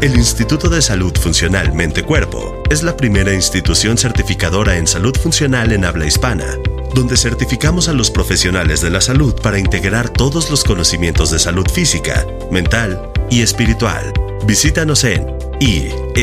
El 0.00 0.14
Instituto 0.14 0.68
de 0.68 0.80
Salud 0.80 1.12
Funcional 1.18 1.72
Mente 1.72 2.04
Cuerpo 2.04 2.62
es 2.70 2.84
la 2.84 2.96
primera 2.96 3.34
institución 3.34 3.98
certificadora 3.98 4.76
en 4.76 4.86
salud 4.86 5.16
funcional 5.16 5.72
en 5.72 5.84
habla 5.84 6.06
hispana, 6.06 6.46
donde 6.94 7.16
certificamos 7.16 7.88
a 7.88 7.92
los 7.92 8.08
profesionales 8.08 8.80
de 8.80 8.90
la 8.90 9.00
salud 9.00 9.34
para 9.42 9.58
integrar 9.58 10.08
todos 10.08 10.50
los 10.50 10.62
conocimientos 10.62 11.32
de 11.32 11.40
salud 11.40 11.66
física, 11.68 12.24
mental 12.48 13.10
y 13.28 13.42
espiritual. 13.42 14.12
Visítanos 14.46 15.02
en 15.02 15.26
isfmc.mx. 15.58 16.14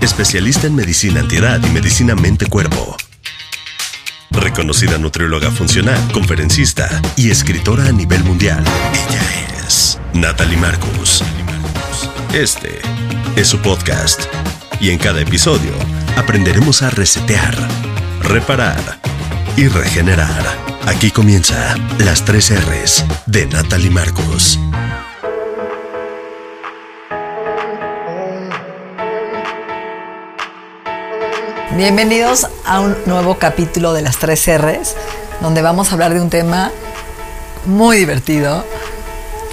Especialista 0.00 0.68
en 0.68 0.76
medicina 0.76 1.18
antiedad 1.18 1.60
y 1.66 1.70
medicina 1.70 2.14
mente-cuerpo. 2.14 2.96
Reconocida 4.60 4.98
nutrióloga 4.98 5.50
funcional, 5.50 5.98
conferencista 6.12 6.86
y 7.16 7.30
escritora 7.30 7.86
a 7.86 7.92
nivel 7.92 8.22
mundial. 8.24 8.62
Ella 9.08 9.66
es 9.66 9.98
Natalie 10.12 10.58
Marcus. 10.58 11.24
Este 12.34 12.78
es 13.36 13.48
su 13.48 13.56
podcast. 13.60 14.24
Y 14.78 14.90
en 14.90 14.98
cada 14.98 15.22
episodio 15.22 15.72
aprenderemos 16.18 16.82
a 16.82 16.90
resetear, 16.90 17.56
reparar 18.20 19.00
y 19.56 19.66
regenerar. 19.68 20.44
Aquí 20.84 21.10
comienza 21.10 21.74
las 21.98 22.26
tres 22.26 22.50
R's 22.50 23.06
de 23.24 23.46
Natalie 23.46 23.88
Marcos. 23.88 24.58
Bienvenidos 31.80 32.46
a 32.66 32.80
un 32.80 32.94
nuevo 33.06 33.38
capítulo 33.38 33.94
de 33.94 34.02
las 34.02 34.18
tres 34.18 34.46
R's, 34.46 34.96
donde 35.40 35.62
vamos 35.62 35.88
a 35.88 35.94
hablar 35.94 36.12
de 36.12 36.20
un 36.20 36.28
tema 36.28 36.70
muy 37.64 37.96
divertido, 37.96 38.66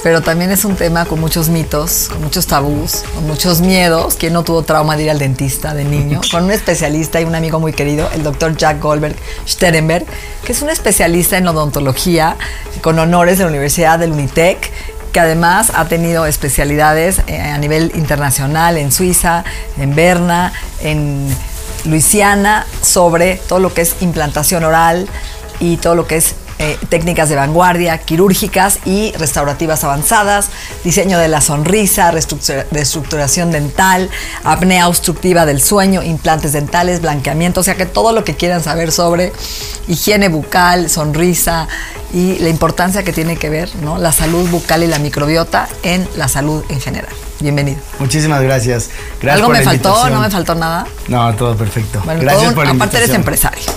pero 0.04 0.22
también 0.22 0.52
es 0.52 0.66
un 0.66 0.76
tema 0.76 1.06
con 1.06 1.22
muchos 1.22 1.48
mitos, 1.48 2.10
con 2.10 2.22
muchos 2.22 2.46
tabús, 2.46 3.06
con 3.16 3.28
muchos 3.28 3.62
miedos. 3.62 4.16
¿Quién 4.16 4.34
no 4.34 4.44
tuvo 4.44 4.64
trauma 4.64 4.98
de 4.98 5.04
ir 5.04 5.10
al 5.10 5.20
dentista 5.20 5.74
de 5.74 5.86
niño? 5.86 6.20
Con 6.30 6.44
un 6.44 6.52
especialista 6.52 7.22
y 7.22 7.24
un 7.24 7.34
amigo 7.34 7.62
muy 7.62 7.72
querido, 7.72 8.10
el 8.14 8.24
doctor 8.24 8.58
Jack 8.58 8.82
Goldberg 8.82 9.16
Sterenberg, 9.48 10.06
que 10.44 10.52
es 10.52 10.62
un 10.62 10.70
especialista 10.70 11.38
en 11.38 11.48
odontología 11.48 12.36
con 12.82 13.00
honores 13.00 13.38
de 13.38 13.46
la 13.46 13.52
Universidad 13.52 14.00
del 14.00 14.12
Unitec 14.12 14.70
que 15.14 15.22
además 15.22 15.72
ha 15.74 15.86
tenido 15.86 16.26
especialidades 16.26 17.22
eh, 17.28 17.40
a 17.40 17.58
nivel 17.58 17.94
internacional 17.96 18.78
en 18.78 18.92
Suiza, 18.92 19.46
en 19.78 19.96
Berna, 19.96 20.52
en 20.82 21.34
Luisiana, 21.86 22.66
sobre 22.82 23.36
todo 23.48 23.60
lo 23.60 23.74
que 23.74 23.82
es 23.82 23.96
implantación 24.02 24.64
oral 24.64 25.08
y 25.60 25.78
todo 25.78 25.96
lo 25.96 26.08
que 26.08 26.18
es 26.18 26.36
eh, 26.60 26.78
técnicas 26.90 27.30
de 27.30 27.36
vanguardia, 27.36 27.98
quirúrgicas 28.00 28.80
y 28.86 29.12
restaurativas 29.14 29.84
avanzadas, 29.84 30.50
diseño 30.84 31.20
de 31.20 31.28
la 31.28 31.42
sonrisa, 31.42 32.12
reestructura- 32.12 32.66
reestructuración 32.72 33.52
dental, 33.52 34.10
apnea 34.44 34.88
obstructiva 34.88 35.46
del 35.46 35.62
sueño, 35.62 36.02
implantes 36.04 36.54
dentales, 36.54 37.02
blanqueamiento, 37.02 37.60
o 37.60 37.64
sea 37.64 37.76
que 37.76 37.86
todo 37.86 38.12
lo 38.12 38.24
que 38.24 38.36
quieran 38.36 38.64
saber 38.64 38.92
sobre 38.92 39.32
higiene 39.88 40.30
bucal, 40.30 40.90
sonrisa 40.90 41.68
y 42.14 42.40
la 42.40 42.50
importancia 42.50 43.04
que 43.04 43.14
tiene 43.14 43.38
que 43.38 43.50
ver 43.50 43.70
¿no? 43.84 43.98
la 43.98 44.12
salud 44.12 44.50
bucal 44.50 44.82
y 44.84 44.88
la 44.88 44.98
microbiota 45.00 45.68
en 45.84 46.08
la 46.16 46.28
salud 46.28 46.64
en 46.70 46.80
general. 46.82 47.12
Bienvenido. 47.40 47.80
Muchísimas 48.00 48.42
gracias. 48.42 48.90
Gracias 49.22 49.36
¿Algo 49.36 49.48
por 49.48 49.58
me 49.58 49.64
la 49.64 49.66
faltó? 49.72 49.90
invitación. 49.90 50.14
¿No 50.14 50.22
me 50.22 50.32
faltó 50.32 50.56
nada? 50.56 50.88
No, 51.08 51.36
todo 51.36 51.56
perfecto. 51.56 52.02
Bueno, 52.04 52.22
gracias 52.22 52.44
todo 52.46 52.56
por 52.56 52.66
la 52.66 52.72
aparte 52.72 52.98
eres 52.98 53.10
invitación. 53.10 53.52
empresario. 53.54 53.74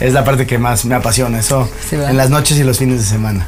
Es 0.00 0.12
la 0.12 0.24
parte 0.24 0.46
que 0.46 0.58
más 0.58 0.84
me 0.84 0.94
apasiona, 0.94 1.38
eso. 1.38 1.68
Sí, 1.88 1.96
en 1.96 2.16
las 2.16 2.30
noches 2.30 2.58
y 2.58 2.64
los 2.64 2.78
fines 2.78 2.98
de 2.98 3.06
semana. 3.06 3.46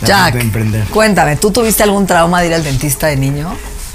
La 0.00 0.08
Jack, 0.08 0.22
parte 0.22 0.38
de 0.38 0.44
emprender. 0.44 0.84
cuéntame, 0.88 1.36
¿tú 1.36 1.50
tuviste 1.50 1.82
algún 1.82 2.06
trauma 2.06 2.40
de 2.40 2.48
ir 2.48 2.54
al 2.54 2.64
dentista 2.64 3.06
de 3.06 3.16
niño? 3.16 3.54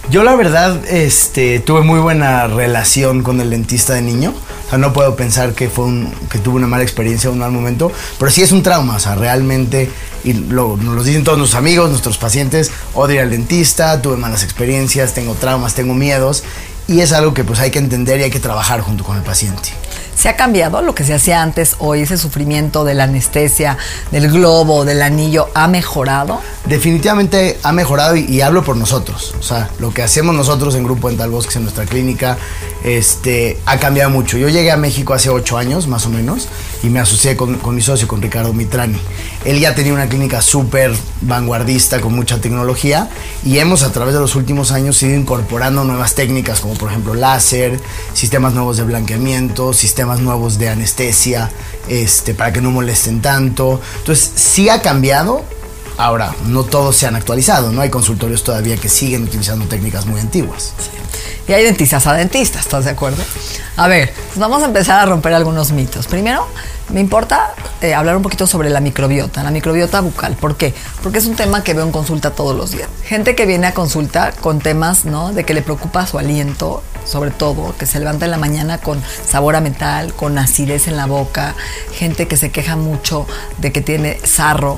Yo 0.09 0.23
la 0.23 0.35
verdad, 0.35 0.79
este, 0.87 1.59
tuve 1.59 1.81
muy 1.81 1.99
buena 1.99 2.47
relación 2.47 3.21
con 3.21 3.41
el 3.41 3.51
dentista 3.51 3.93
de 3.93 4.01
niño. 4.01 4.33
O 4.65 4.69
sea, 4.69 4.79
no 4.79 4.91
puedo 4.91 5.15
pensar 5.15 5.53
que 5.53 5.69
fue 5.69 5.85
un, 5.85 6.11
que 6.31 6.39
tuve 6.39 6.55
una 6.55 6.65
mala 6.65 6.81
experiencia 6.81 7.29
un 7.29 7.37
mal 7.37 7.51
momento, 7.51 7.91
pero 8.17 8.31
sí 8.31 8.41
es 8.41 8.51
un 8.51 8.63
trauma. 8.63 8.95
O 8.95 8.99
sea, 8.99 9.13
realmente, 9.13 9.91
y 10.23 10.33
lo, 10.33 10.77
nos 10.77 10.95
lo 10.95 11.03
dicen 11.03 11.23
todos 11.23 11.37
nuestros 11.37 11.59
amigos, 11.59 11.89
nuestros 11.91 12.17
pacientes, 12.17 12.71
odio 12.95 13.15
ir 13.15 13.21
al 13.21 13.29
dentista, 13.29 14.01
tuve 14.01 14.17
malas 14.17 14.43
experiencias, 14.43 15.13
tengo 15.13 15.35
traumas, 15.35 15.75
tengo 15.75 15.93
miedos. 15.93 16.43
Y 16.87 17.01
es 17.01 17.11
algo 17.11 17.35
que 17.35 17.43
pues 17.43 17.59
hay 17.59 17.69
que 17.69 17.77
entender 17.77 18.19
y 18.19 18.23
hay 18.23 18.31
que 18.31 18.39
trabajar 18.39 18.81
junto 18.81 19.03
con 19.03 19.15
el 19.15 19.21
paciente. 19.21 19.69
¿Se 20.19 20.27
ha 20.27 20.35
cambiado 20.35 20.81
lo 20.81 20.93
que 20.93 21.05
se 21.05 21.13
hacía 21.13 21.41
antes 21.41 21.77
hoy? 21.79 22.01
¿Ese 22.01 22.17
sufrimiento 22.17 22.83
de 22.83 22.93
la 22.93 23.05
anestesia, 23.05 23.77
del 24.11 24.29
globo, 24.29 24.83
del 24.83 25.01
anillo, 25.01 25.47
ha 25.53 25.69
mejorado? 25.69 26.41
Definitivamente 26.65 27.57
ha 27.63 27.71
mejorado 27.71 28.17
y, 28.17 28.41
hablo 28.41 28.65
por 28.65 28.75
nosotros. 28.75 29.33
O 29.39 29.43
sea, 29.43 29.69
lo 29.79 29.93
que 29.93 30.03
hacemos 30.03 30.35
nosotros 30.35 30.75
en 30.75 30.83
Grupo 30.83 31.07
Dental 31.07 31.29
Bosques 31.29 31.55
en 31.55 31.63
nuestra 31.63 31.85
clínica 31.85 32.37
este, 32.83 33.57
ha 33.65 33.77
cambiado 33.79 34.09
mucho. 34.09 34.37
Yo 34.37 34.49
llegué 34.49 34.71
a 34.71 34.77
México 34.77 35.13
hace 35.13 35.29
ocho 35.29 35.57
años, 35.57 35.87
más 35.87 36.05
o 36.05 36.09
menos, 36.09 36.47
y 36.83 36.89
me 36.89 36.99
asocié 36.99 37.35
con, 37.35 37.59
mi 37.75 37.81
socio, 37.81 38.07
con 38.07 38.21
Ricardo 38.21 38.53
Mitrani. 38.53 38.99
Él 39.45 39.59
ya 39.59 39.75
tenía 39.75 39.93
una 39.93 40.07
clínica 40.07 40.41
súper 40.41 40.93
vanguardista, 41.21 41.99
con 42.01 42.13
mucha 42.13 42.39
tecnología, 42.39 43.09
y 43.43 43.59
hemos 43.59 43.83
a 43.83 43.91
través 43.91 44.13
de 44.13 44.19
los 44.19 44.35
últimos 44.35 44.71
años 44.71 45.01
ido 45.03 45.15
incorporando 45.15 45.83
nuevas 45.83 46.15
técnicas, 46.15 46.61
como 46.61 46.73
por 46.75 46.89
ejemplo 46.89 47.13
láser, 47.13 47.79
sistemas 48.13 48.53
nuevos 48.53 48.77
de 48.77 48.83
blanqueamiento, 48.83 49.73
sistemas 49.73 50.19
nuevos 50.19 50.57
de 50.57 50.69
anestesia, 50.69 51.51
este, 51.87 52.33
para 52.33 52.53
que 52.53 52.61
no 52.61 52.71
molesten 52.71 53.21
tanto. 53.21 53.81
Entonces, 53.99 54.31
sí 54.35 54.69
ha 54.69 54.81
cambiado, 54.81 55.43
Ahora, 55.99 56.33
no 56.45 56.63
todos 56.63 56.95
se 56.95 57.07
han 57.07 57.17
actualizado, 57.17 57.73
¿no? 57.73 57.81
Hay 57.81 57.89
consultorios 57.89 58.41
todavía 58.41 58.77
que 58.77 58.87
siguen 58.87 59.23
utilizando 59.23 59.65
técnicas 59.65 60.05
muy 60.05 60.21
antiguas. 60.21 60.71
Y 61.49 61.53
hay 61.53 61.63
dentistas 61.63 62.05
a 62.05 62.13
dentistas, 62.13 62.61
¿estás 62.61 62.85
de 62.85 62.91
acuerdo? 62.91 63.23
A 63.75 63.87
ver, 63.87 64.13
pues 64.13 64.37
vamos 64.37 64.61
a 64.61 64.67
empezar 64.67 64.99
a 64.99 65.05
romper 65.07 65.33
algunos 65.33 65.71
mitos. 65.71 66.05
Primero, 66.05 66.45
me 66.89 66.99
importa 66.99 67.55
eh, 67.81 67.95
hablar 67.95 68.15
un 68.17 68.21
poquito 68.21 68.45
sobre 68.45 68.69
la 68.69 68.79
microbiota, 68.81 69.41
la 69.41 69.49
microbiota 69.49 69.99
bucal. 70.01 70.35
¿Por 70.35 70.57
qué? 70.57 70.75
Porque 71.01 71.17
es 71.17 71.25
un 71.25 71.35
tema 71.35 71.63
que 71.63 71.73
veo 71.73 71.83
en 71.83 71.91
consulta 71.91 72.29
todos 72.29 72.55
los 72.55 72.69
días. 72.69 72.87
Gente 73.03 73.33
que 73.33 73.47
viene 73.47 73.65
a 73.65 73.73
consulta 73.73 74.31
con 74.41 74.59
temas, 74.59 75.05
¿no? 75.05 75.33
De 75.33 75.43
que 75.43 75.55
le 75.55 75.63
preocupa 75.63 76.05
su 76.05 76.19
aliento, 76.19 76.83
sobre 77.03 77.31
todo, 77.31 77.75
que 77.79 77.87
se 77.87 77.97
levanta 77.97 78.25
en 78.25 78.31
la 78.31 78.37
mañana 78.37 78.77
con 78.77 79.01
sabor 79.25 79.55
a 79.55 79.61
metal, 79.61 80.13
con 80.13 80.37
acidez 80.37 80.87
en 80.87 80.97
la 80.97 81.07
boca, 81.07 81.55
gente 81.93 82.27
que 82.27 82.37
se 82.37 82.51
queja 82.51 82.75
mucho 82.75 83.25
de 83.57 83.71
que 83.71 83.81
tiene 83.81 84.19
sarro, 84.23 84.77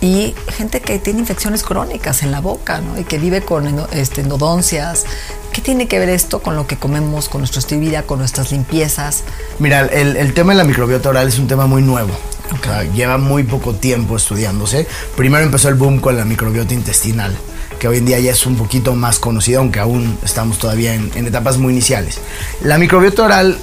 y 0.00 0.34
gente 0.48 0.80
que 0.80 0.98
tiene 0.98 1.20
infecciones 1.20 1.62
crónicas 1.62 2.22
en 2.22 2.30
la 2.30 2.40
boca, 2.40 2.80
¿no? 2.80 2.98
Y 2.98 3.04
que 3.04 3.18
vive 3.18 3.42
con 3.42 3.86
este, 3.92 4.22
endodoncias. 4.22 5.04
¿Qué 5.52 5.60
tiene 5.60 5.88
que 5.88 5.98
ver 5.98 6.08
esto 6.08 6.40
con 6.40 6.54
lo 6.54 6.66
que 6.66 6.76
comemos, 6.76 7.28
con 7.28 7.40
de 7.68 7.76
vida, 7.78 8.02
con 8.04 8.20
nuestras 8.20 8.52
limpiezas? 8.52 9.24
Mira, 9.58 9.80
el, 9.80 10.16
el 10.16 10.32
tema 10.32 10.52
de 10.52 10.58
la 10.58 10.64
microbiota 10.64 11.08
oral 11.08 11.26
es 11.28 11.38
un 11.38 11.48
tema 11.48 11.66
muy 11.66 11.82
nuevo. 11.82 12.10
O 12.52 12.64
sea, 12.64 12.84
lleva 12.84 13.18
muy 13.18 13.42
poco 13.42 13.74
tiempo 13.74 14.16
estudiándose. 14.16 14.86
Primero 15.16 15.44
empezó 15.44 15.68
el 15.68 15.74
boom 15.74 16.00
con 16.00 16.16
la 16.16 16.24
microbiota 16.24 16.74
intestinal, 16.74 17.36
que 17.78 17.88
hoy 17.88 17.98
en 17.98 18.06
día 18.06 18.20
ya 18.20 18.32
es 18.32 18.46
un 18.46 18.56
poquito 18.56 18.94
más 18.94 19.18
conocida, 19.18 19.58
aunque 19.58 19.80
aún 19.80 20.18
estamos 20.24 20.58
todavía 20.58 20.94
en, 20.94 21.10
en 21.14 21.26
etapas 21.26 21.58
muy 21.58 21.72
iniciales. 21.72 22.18
La 22.62 22.78
microbiota 22.78 23.24
oral, 23.24 23.58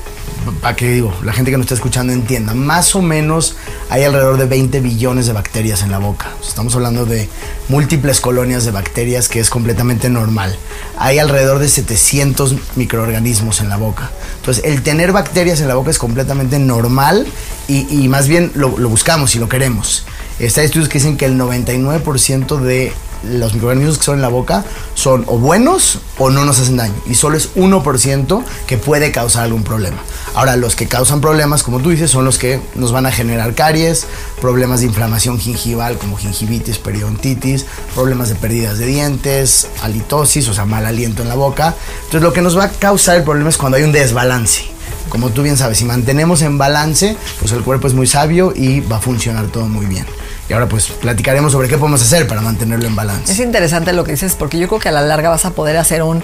para 0.53 0.75
que 0.75 0.89
digo, 0.89 1.13
la 1.23 1.33
gente 1.33 1.51
que 1.51 1.57
nos 1.57 1.65
está 1.65 1.75
escuchando 1.75 2.13
entienda, 2.13 2.53
más 2.53 2.95
o 2.95 3.01
menos 3.01 3.55
hay 3.89 4.03
alrededor 4.03 4.37
de 4.37 4.45
20 4.45 4.79
billones 4.81 5.27
de 5.27 5.33
bacterias 5.33 5.81
en 5.81 5.91
la 5.91 5.99
boca. 5.99 6.29
Estamos 6.45 6.75
hablando 6.75 7.05
de 7.05 7.29
múltiples 7.69 8.21
colonias 8.21 8.65
de 8.65 8.71
bacterias 8.71 9.27
que 9.27 9.39
es 9.39 9.49
completamente 9.49 10.09
normal. 10.09 10.55
Hay 10.97 11.19
alrededor 11.19 11.59
de 11.59 11.67
700 11.67 12.55
microorganismos 12.75 13.61
en 13.61 13.69
la 13.69 13.77
boca. 13.77 14.11
Entonces, 14.37 14.63
el 14.65 14.83
tener 14.83 15.11
bacterias 15.11 15.61
en 15.61 15.67
la 15.67 15.75
boca 15.75 15.91
es 15.91 15.99
completamente 15.99 16.59
normal 16.59 17.27
y, 17.67 18.07
más 18.07 18.27
bien 18.27 18.51
lo, 18.55 18.69
buscamos 18.69 19.35
y 19.35 19.39
lo 19.39 19.49
queremos. 19.49 20.05
Está 20.39 20.63
estudios 20.63 20.87
que 20.89 20.99
dicen 20.99 21.17
que 21.17 21.25
el 21.25 21.37
99% 21.37 22.59
de 22.59 22.93
los 23.23 23.53
microorganismos 23.53 23.97
que 23.97 24.03
son 24.03 24.15
en 24.15 24.21
la 24.21 24.27
boca 24.27 24.63
son 24.93 25.23
o 25.27 25.37
buenos 25.37 25.99
o 26.17 26.29
no 26.29 26.45
nos 26.45 26.59
hacen 26.59 26.77
daño. 26.77 26.93
Y 27.05 27.15
solo 27.15 27.37
es 27.37 27.55
1% 27.55 28.43
que 28.65 28.77
puede 28.77 29.11
causar 29.11 29.43
algún 29.43 29.63
problema. 29.63 29.97
Ahora, 30.33 30.55
los 30.55 30.75
que 30.75 30.87
causan 30.87 31.21
problemas, 31.21 31.63
como 31.63 31.79
tú 31.79 31.89
dices, 31.89 32.11
son 32.11 32.25
los 32.25 32.37
que 32.37 32.61
nos 32.75 32.91
van 32.91 33.05
a 33.05 33.11
generar 33.11 33.53
caries, 33.55 34.07
problemas 34.41 34.81
de 34.81 34.87
inflamación 34.87 35.39
gingival 35.39 35.97
como 35.97 36.17
gingivitis, 36.17 36.77
periodontitis, 36.77 37.65
problemas 37.95 38.29
de 38.29 38.35
pérdidas 38.35 38.77
de 38.77 38.85
dientes, 38.85 39.67
halitosis, 39.81 40.47
o 40.47 40.53
sea, 40.53 40.65
mal 40.65 40.85
aliento 40.85 41.21
en 41.21 41.29
la 41.29 41.35
boca. 41.35 41.75
Entonces, 42.05 42.21
lo 42.21 42.33
que 42.33 42.41
nos 42.41 42.57
va 42.57 42.65
a 42.65 42.69
causar 42.69 43.17
el 43.17 43.23
problema 43.23 43.49
es 43.49 43.57
cuando 43.57 43.77
hay 43.77 43.83
un 43.83 43.91
desbalance. 43.91 44.65
Como 45.09 45.29
tú 45.29 45.41
bien 45.41 45.57
sabes, 45.57 45.77
si 45.77 45.85
mantenemos 45.85 46.41
en 46.41 46.57
balance, 46.57 47.15
pues 47.39 47.51
el 47.53 47.63
cuerpo 47.63 47.87
es 47.87 47.93
muy 47.93 48.07
sabio 48.07 48.53
y 48.55 48.81
va 48.81 48.97
a 48.97 49.01
funcionar 49.01 49.47
todo 49.47 49.65
muy 49.67 49.85
bien. 49.85 50.05
Y 50.49 50.53
ahora 50.53 50.67
pues 50.67 50.87
platicaremos 50.87 51.51
sobre 51.51 51.67
qué 51.67 51.77
podemos 51.77 52.01
hacer 52.01 52.25
para 52.27 52.41
mantenerlo 52.41 52.87
en 52.87 52.95
balance. 52.95 53.31
Es 53.31 53.39
interesante 53.39 53.91
lo 53.93 54.03
que 54.03 54.11
dices 54.11 54.35
porque 54.35 54.57
yo 54.57 54.67
creo 54.67 54.79
que 54.79 54.89
a 54.89 54.93
la 54.93 55.01
larga 55.01 55.29
vas 55.29 55.45
a 55.45 55.51
poder 55.51 55.75
hacer 55.77 56.03
un 56.03 56.23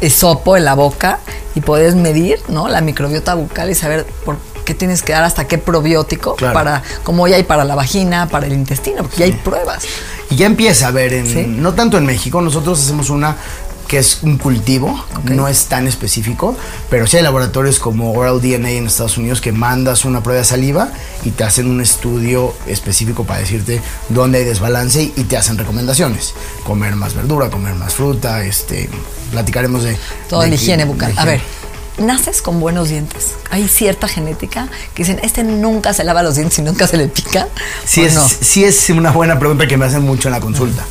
esopo 0.00 0.56
en 0.56 0.64
la 0.64 0.74
boca 0.74 1.18
y 1.54 1.60
puedes 1.60 1.94
medir, 1.94 2.38
¿no? 2.48 2.68
La 2.68 2.80
microbiota 2.80 3.34
bucal 3.34 3.70
y 3.70 3.74
saber 3.74 4.04
por 4.24 4.36
qué 4.64 4.74
tienes 4.74 5.02
que 5.02 5.12
dar 5.12 5.24
hasta 5.24 5.46
qué 5.46 5.58
probiótico 5.58 6.34
Claro. 6.36 6.54
para 6.54 6.82
como 7.02 7.26
ya 7.28 7.36
hay 7.36 7.44
para 7.44 7.64
la 7.64 7.74
vagina, 7.74 8.28
para 8.28 8.46
el 8.46 8.52
intestino, 8.52 9.02
porque 9.02 9.16
ya 9.18 9.24
hay 9.26 9.32
pruebas. 9.32 9.84
Y 10.28 10.36
ya 10.36 10.46
empieza 10.46 10.88
a 10.88 10.90
ver, 10.90 11.12
en, 11.12 11.26
Sí. 11.26 11.44
no 11.46 11.72
tanto 11.74 11.96
en 11.98 12.04
México, 12.04 12.40
nosotros 12.42 12.82
hacemos 12.82 13.10
una 13.10 13.36
que 13.86 13.98
es 13.98 14.22
un 14.22 14.38
cultivo, 14.38 15.04
no 15.24 15.48
es 15.48 15.66
tan 15.66 15.86
específico, 15.86 16.56
pero 16.90 17.06
sí 17.06 17.16
hay 17.16 17.22
laboratorios 17.22 17.78
como 17.78 18.12
Oral 18.12 18.40
DNA 18.40 18.70
en 18.70 18.86
Estados 18.86 19.18
Unidos 19.18 19.40
que 19.40 19.52
mandas 19.52 20.04
una 20.04 20.22
prueba 20.22 20.40
de 20.40 20.44
saliva 20.44 20.88
y 21.24 21.30
te 21.30 21.44
hacen 21.44 21.68
un 21.68 21.80
estudio 21.80 22.54
específico 22.66 23.24
para 23.24 23.40
decirte 23.40 23.80
dónde 24.08 24.38
hay 24.38 24.44
desbalance 24.44 25.02
y, 25.02 25.24
te 25.26 25.36
hacen 25.36 25.58
recomendaciones. 25.58 26.34
Comer 26.64 26.94
más 26.96 27.14
verdura, 27.14 27.50
comer 27.50 27.74
más 27.74 27.94
fruta, 27.94 28.44
este, 28.44 28.88
platicaremos 29.30 29.82
de... 29.82 29.96
Toda 30.28 30.44
de 30.44 30.50
la 30.50 30.54
higiene 30.54 30.84
de 30.84 30.90
bucal. 30.90 31.10
A 31.10 31.12
higiene. 31.12 31.30
ver, 31.32 31.40
naces 31.98 32.42
con 32.42 32.60
buenos 32.60 32.88
dientes. 32.88 33.32
Hay 33.50 33.68
cierta 33.68 34.08
genética 34.08 34.68
que 34.94 35.02
dicen, 35.02 35.20
este 35.22 35.42
nunca 35.44 35.92
se 35.94 36.04
lava 36.04 36.22
los 36.22 36.36
dientes 36.36 36.58
y 36.58 36.62
nunca 36.62 36.86
se 36.86 36.96
le 36.96 37.08
pica. 37.08 37.48
Sí 37.84 38.02
¿o 38.02 38.06
es, 38.06 38.14
no? 38.14 38.28
sí 38.28 38.64
es 38.64 38.90
una 38.90 39.10
buena 39.10 39.38
pregunta 39.38 39.66
que 39.66 39.76
me 39.76 39.86
hacen 39.86 40.02
mucho 40.02 40.28
en 40.28 40.32
la 40.32 40.40
consulta. 40.40 40.84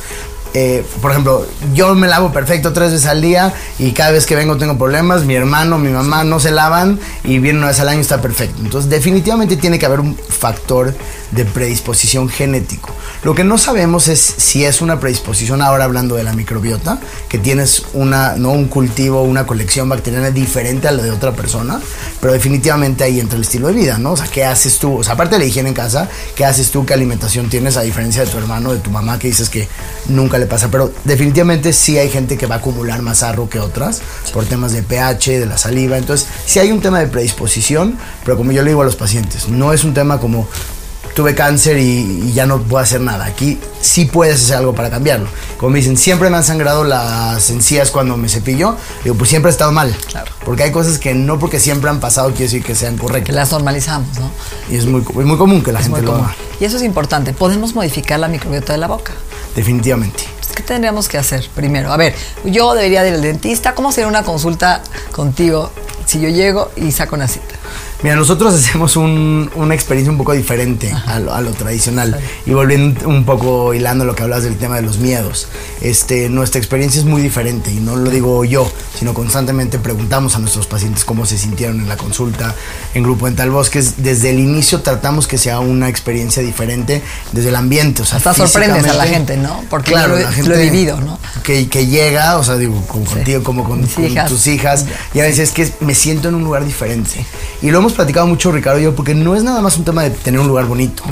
Eh, 0.58 0.82
por 1.02 1.10
ejemplo, 1.10 1.46
yo 1.74 1.94
me 1.94 2.06
lavo 2.06 2.32
perfecto 2.32 2.72
tres 2.72 2.90
veces 2.90 3.06
al 3.06 3.20
día 3.20 3.52
y 3.78 3.92
cada 3.92 4.12
vez 4.12 4.24
que 4.24 4.34
vengo 4.34 4.56
tengo 4.56 4.78
problemas. 4.78 5.24
Mi 5.24 5.34
hermano, 5.34 5.76
mi 5.76 5.90
mamá 5.90 6.24
no 6.24 6.40
se 6.40 6.50
lavan 6.50 6.98
y 7.24 7.40
vienen 7.40 7.58
una 7.58 7.66
vez 7.66 7.80
al 7.80 7.90
año 7.90 8.00
está 8.00 8.22
perfecto. 8.22 8.62
Entonces, 8.62 8.90
definitivamente 8.90 9.58
tiene 9.58 9.78
que 9.78 9.84
haber 9.84 10.00
un 10.00 10.16
factor 10.16 10.94
de 11.30 11.44
predisposición 11.44 12.30
genético. 12.30 12.88
Lo 13.22 13.34
que 13.34 13.44
no 13.44 13.58
sabemos 13.58 14.08
es 14.08 14.20
si 14.20 14.64
es 14.64 14.80
una 14.80 14.98
predisposición, 14.98 15.60
ahora 15.60 15.84
hablando 15.84 16.16
de 16.16 16.22
la 16.22 16.32
microbiota, 16.32 17.00
que 17.28 17.38
tienes 17.38 17.82
una, 17.92 18.36
¿no? 18.36 18.52
un 18.52 18.68
cultivo, 18.68 19.22
una 19.22 19.46
colección 19.46 19.90
bacteriana 19.90 20.30
diferente 20.30 20.88
a 20.88 20.92
la 20.92 21.02
de 21.02 21.10
otra 21.10 21.32
persona, 21.32 21.80
pero 22.20 22.32
definitivamente 22.32 23.04
ahí 23.04 23.20
entra 23.20 23.36
el 23.36 23.42
estilo 23.42 23.66
de 23.68 23.74
vida, 23.74 23.98
¿no? 23.98 24.12
O 24.12 24.16
sea, 24.16 24.26
¿qué 24.26 24.44
haces 24.44 24.78
tú? 24.78 24.98
O 24.98 25.04
sea, 25.04 25.14
aparte 25.14 25.34
de 25.34 25.40
la 25.40 25.44
higiene 25.44 25.70
en 25.70 25.74
casa, 25.74 26.08
¿qué 26.34 26.46
haces 26.46 26.70
tú? 26.70 26.86
¿Qué 26.86 26.94
alimentación 26.94 27.50
tienes 27.50 27.76
a 27.76 27.82
diferencia 27.82 28.24
de 28.24 28.30
tu 28.30 28.38
hermano, 28.38 28.72
de 28.72 28.78
tu 28.78 28.90
mamá, 28.90 29.18
que 29.18 29.28
dices 29.28 29.50
que 29.50 29.68
nunca 30.08 30.38
le 30.38 30.45
pasa? 30.46 30.68
Pero 30.70 30.92
definitivamente 31.04 31.72
sí 31.72 31.98
hay 31.98 32.08
gente 32.08 32.36
que 32.38 32.46
va 32.46 32.56
a 32.56 32.58
acumular 32.58 33.02
más 33.02 33.22
arro 33.22 33.48
que 33.48 33.58
otras 33.60 34.02
por 34.32 34.44
temas 34.44 34.72
de 34.72 34.82
pH, 34.82 35.38
de 35.38 35.46
la 35.46 35.58
saliva. 35.58 35.98
Entonces, 35.98 36.28
sí 36.46 36.58
hay 36.58 36.72
un 36.72 36.80
tema 36.80 37.00
de 37.00 37.06
predisposición, 37.06 37.98
pero 38.24 38.36
como 38.36 38.52
yo 38.52 38.62
le 38.62 38.70
digo 38.70 38.82
a 38.82 38.84
los 38.84 38.96
pacientes, 38.96 39.48
no 39.48 39.72
es 39.72 39.84
un 39.84 39.94
tema 39.94 40.18
como 40.18 40.48
tuve 41.16 41.34
cáncer 41.34 41.78
y, 41.78 42.26
y 42.26 42.32
ya 42.34 42.44
no 42.44 42.60
puedo 42.60 42.82
hacer 42.82 43.00
nada. 43.00 43.24
Aquí 43.24 43.58
sí 43.80 44.04
puedes 44.04 44.42
hacer 44.44 44.56
algo 44.56 44.74
para 44.74 44.90
cambiarlo. 44.90 45.26
Como 45.56 45.70
me 45.70 45.78
dicen, 45.78 45.96
siempre 45.96 46.28
me 46.28 46.36
han 46.36 46.44
sangrado 46.44 46.84
las 46.84 47.48
encías 47.48 47.90
cuando 47.90 48.18
me 48.18 48.28
cepillo. 48.28 48.76
Digo, 49.02 49.16
pues 49.16 49.30
siempre 49.30 49.48
he 49.48 49.52
estado 49.52 49.72
mal. 49.72 49.96
Claro. 50.08 50.30
Porque 50.44 50.64
hay 50.64 50.72
cosas 50.72 50.98
que 50.98 51.14
no 51.14 51.38
porque 51.38 51.58
siempre 51.58 51.88
han 51.88 52.00
pasado 52.00 52.28
quiere 52.28 52.44
decir 52.44 52.62
que 52.62 52.74
sean 52.74 52.98
correctas. 52.98 53.34
las 53.34 53.50
normalizamos, 53.50 54.18
¿no? 54.18 54.30
Y 54.70 54.76
es 54.76 54.84
muy, 54.84 55.00
muy 55.00 55.38
común 55.38 55.62
que 55.62 55.72
la 55.72 55.80
Es 55.80 55.86
gente 55.86 56.02
lo 56.02 56.16
haga. 56.16 56.36
Y 56.60 56.66
eso 56.66 56.76
es 56.76 56.82
importante. 56.82 57.32
Podemos 57.32 57.74
modificar 57.74 58.20
la 58.20 58.28
microbiota 58.28 58.74
de 58.74 58.78
la 58.78 58.86
boca. 58.86 59.12
Definitivamente. 59.56 60.22
Pues, 60.38 60.52
¿Qué 60.54 60.62
tendríamos 60.62 61.08
que 61.08 61.18
hacer 61.18 61.48
primero? 61.54 61.90
A 61.90 61.96
ver, 61.96 62.14
yo 62.44 62.74
debería 62.74 63.06
ir 63.08 63.14
al 63.14 63.22
dentista. 63.22 63.74
¿Cómo 63.74 63.90
sería 63.90 64.06
una 64.06 64.22
consulta 64.22 64.82
contigo 65.10 65.72
si 66.04 66.20
yo 66.20 66.28
llego 66.28 66.70
y 66.76 66.92
saco 66.92 67.16
una 67.16 67.26
cita? 67.26 67.56
Mira, 68.06 68.14
nosotros 68.14 68.54
hacemos 68.54 68.94
un- 68.94 69.50
una 69.56 69.74
experiencia 69.74 70.12
un 70.12 70.16
poco 70.16 70.32
diferente 70.32 70.92
a 71.06 71.18
lo, 71.18 71.34
a 71.34 71.40
lo 71.40 71.50
tradicional. 71.50 72.16
Y 72.46 72.52
volviendo 72.52 73.08
un 73.08 73.24
poco 73.24 73.74
hilando 73.74 74.04
lo 74.04 74.14
que 74.14 74.22
hablas 74.22 74.44
del 74.44 74.56
tema 74.58 74.76
de 74.76 74.82
los 74.82 74.98
miedos. 74.98 75.48
Este, 75.80 76.28
nuestra 76.28 76.60
experiencia 76.60 77.00
es 77.00 77.04
muy 77.04 77.20
diferente 77.20 77.72
y 77.72 77.80
no 77.80 77.96
lo 77.96 78.08
digo 78.08 78.44
yo, 78.44 78.70
sino 78.96 79.12
constantemente 79.12 79.80
preguntamos 79.80 80.36
a 80.36 80.38
nuestros 80.38 80.68
pacientes 80.68 81.04
cómo 81.04 81.26
se 81.26 81.36
sintieron 81.36 81.80
en 81.80 81.88
la 81.88 81.96
consulta 81.96 82.54
en 82.94 83.02
Grupo 83.02 83.26
Dental 83.26 83.50
Bosques. 83.50 83.94
Desde 83.96 84.30
el 84.30 84.38
inicio 84.38 84.82
tratamos 84.82 85.26
que 85.26 85.36
sea 85.36 85.58
una 85.58 85.88
experiencia 85.88 86.44
diferente 86.44 87.02
desde 87.32 87.48
el 87.48 87.56
ambiente. 87.56 88.02
O 88.02 88.04
sea, 88.04 88.18
Hasta 88.18 88.34
sorprendes 88.34 88.86
a 88.86 88.94
la 88.94 89.06
gente, 89.06 89.36
¿no? 89.36 89.64
Porque 89.68 89.90
claro, 89.90 90.10
lo 90.14 90.20
la 90.20 90.26
lo 90.26 90.32
gente 90.32 90.54
he 90.54 90.70
vivido, 90.70 91.00
¿no? 91.00 91.18
Que, 91.42 91.68
que 91.68 91.88
llega, 91.88 92.38
o 92.38 92.44
sea, 92.44 92.54
digo, 92.56 92.80
como 92.86 93.04
contigo, 93.04 93.42
como 93.42 93.64
con, 93.64 93.84
con 93.84 94.04
hijas. 94.04 94.28
tus 94.28 94.46
hijas, 94.46 94.84
y 95.12 95.18
a 95.18 95.24
veces 95.24 95.48
es 95.48 95.50
que 95.50 95.72
me 95.84 95.96
siento 95.96 96.28
en 96.28 96.36
un 96.36 96.44
lugar 96.44 96.64
diferente. 96.64 97.26
Y 97.62 97.72
lo 97.72 97.78
hemos 97.78 97.95
platicado 97.96 98.26
mucho 98.26 98.52
Ricardo 98.52 98.78
y 98.78 98.84
yo, 98.84 98.94
porque 98.94 99.14
no 99.14 99.34
es 99.34 99.42
nada 99.42 99.60
más 99.60 99.76
un 99.76 99.84
tema 99.84 100.02
de 100.02 100.10
tener 100.10 100.38
un 100.40 100.48
lugar 100.48 100.66
bonito. 100.66 101.02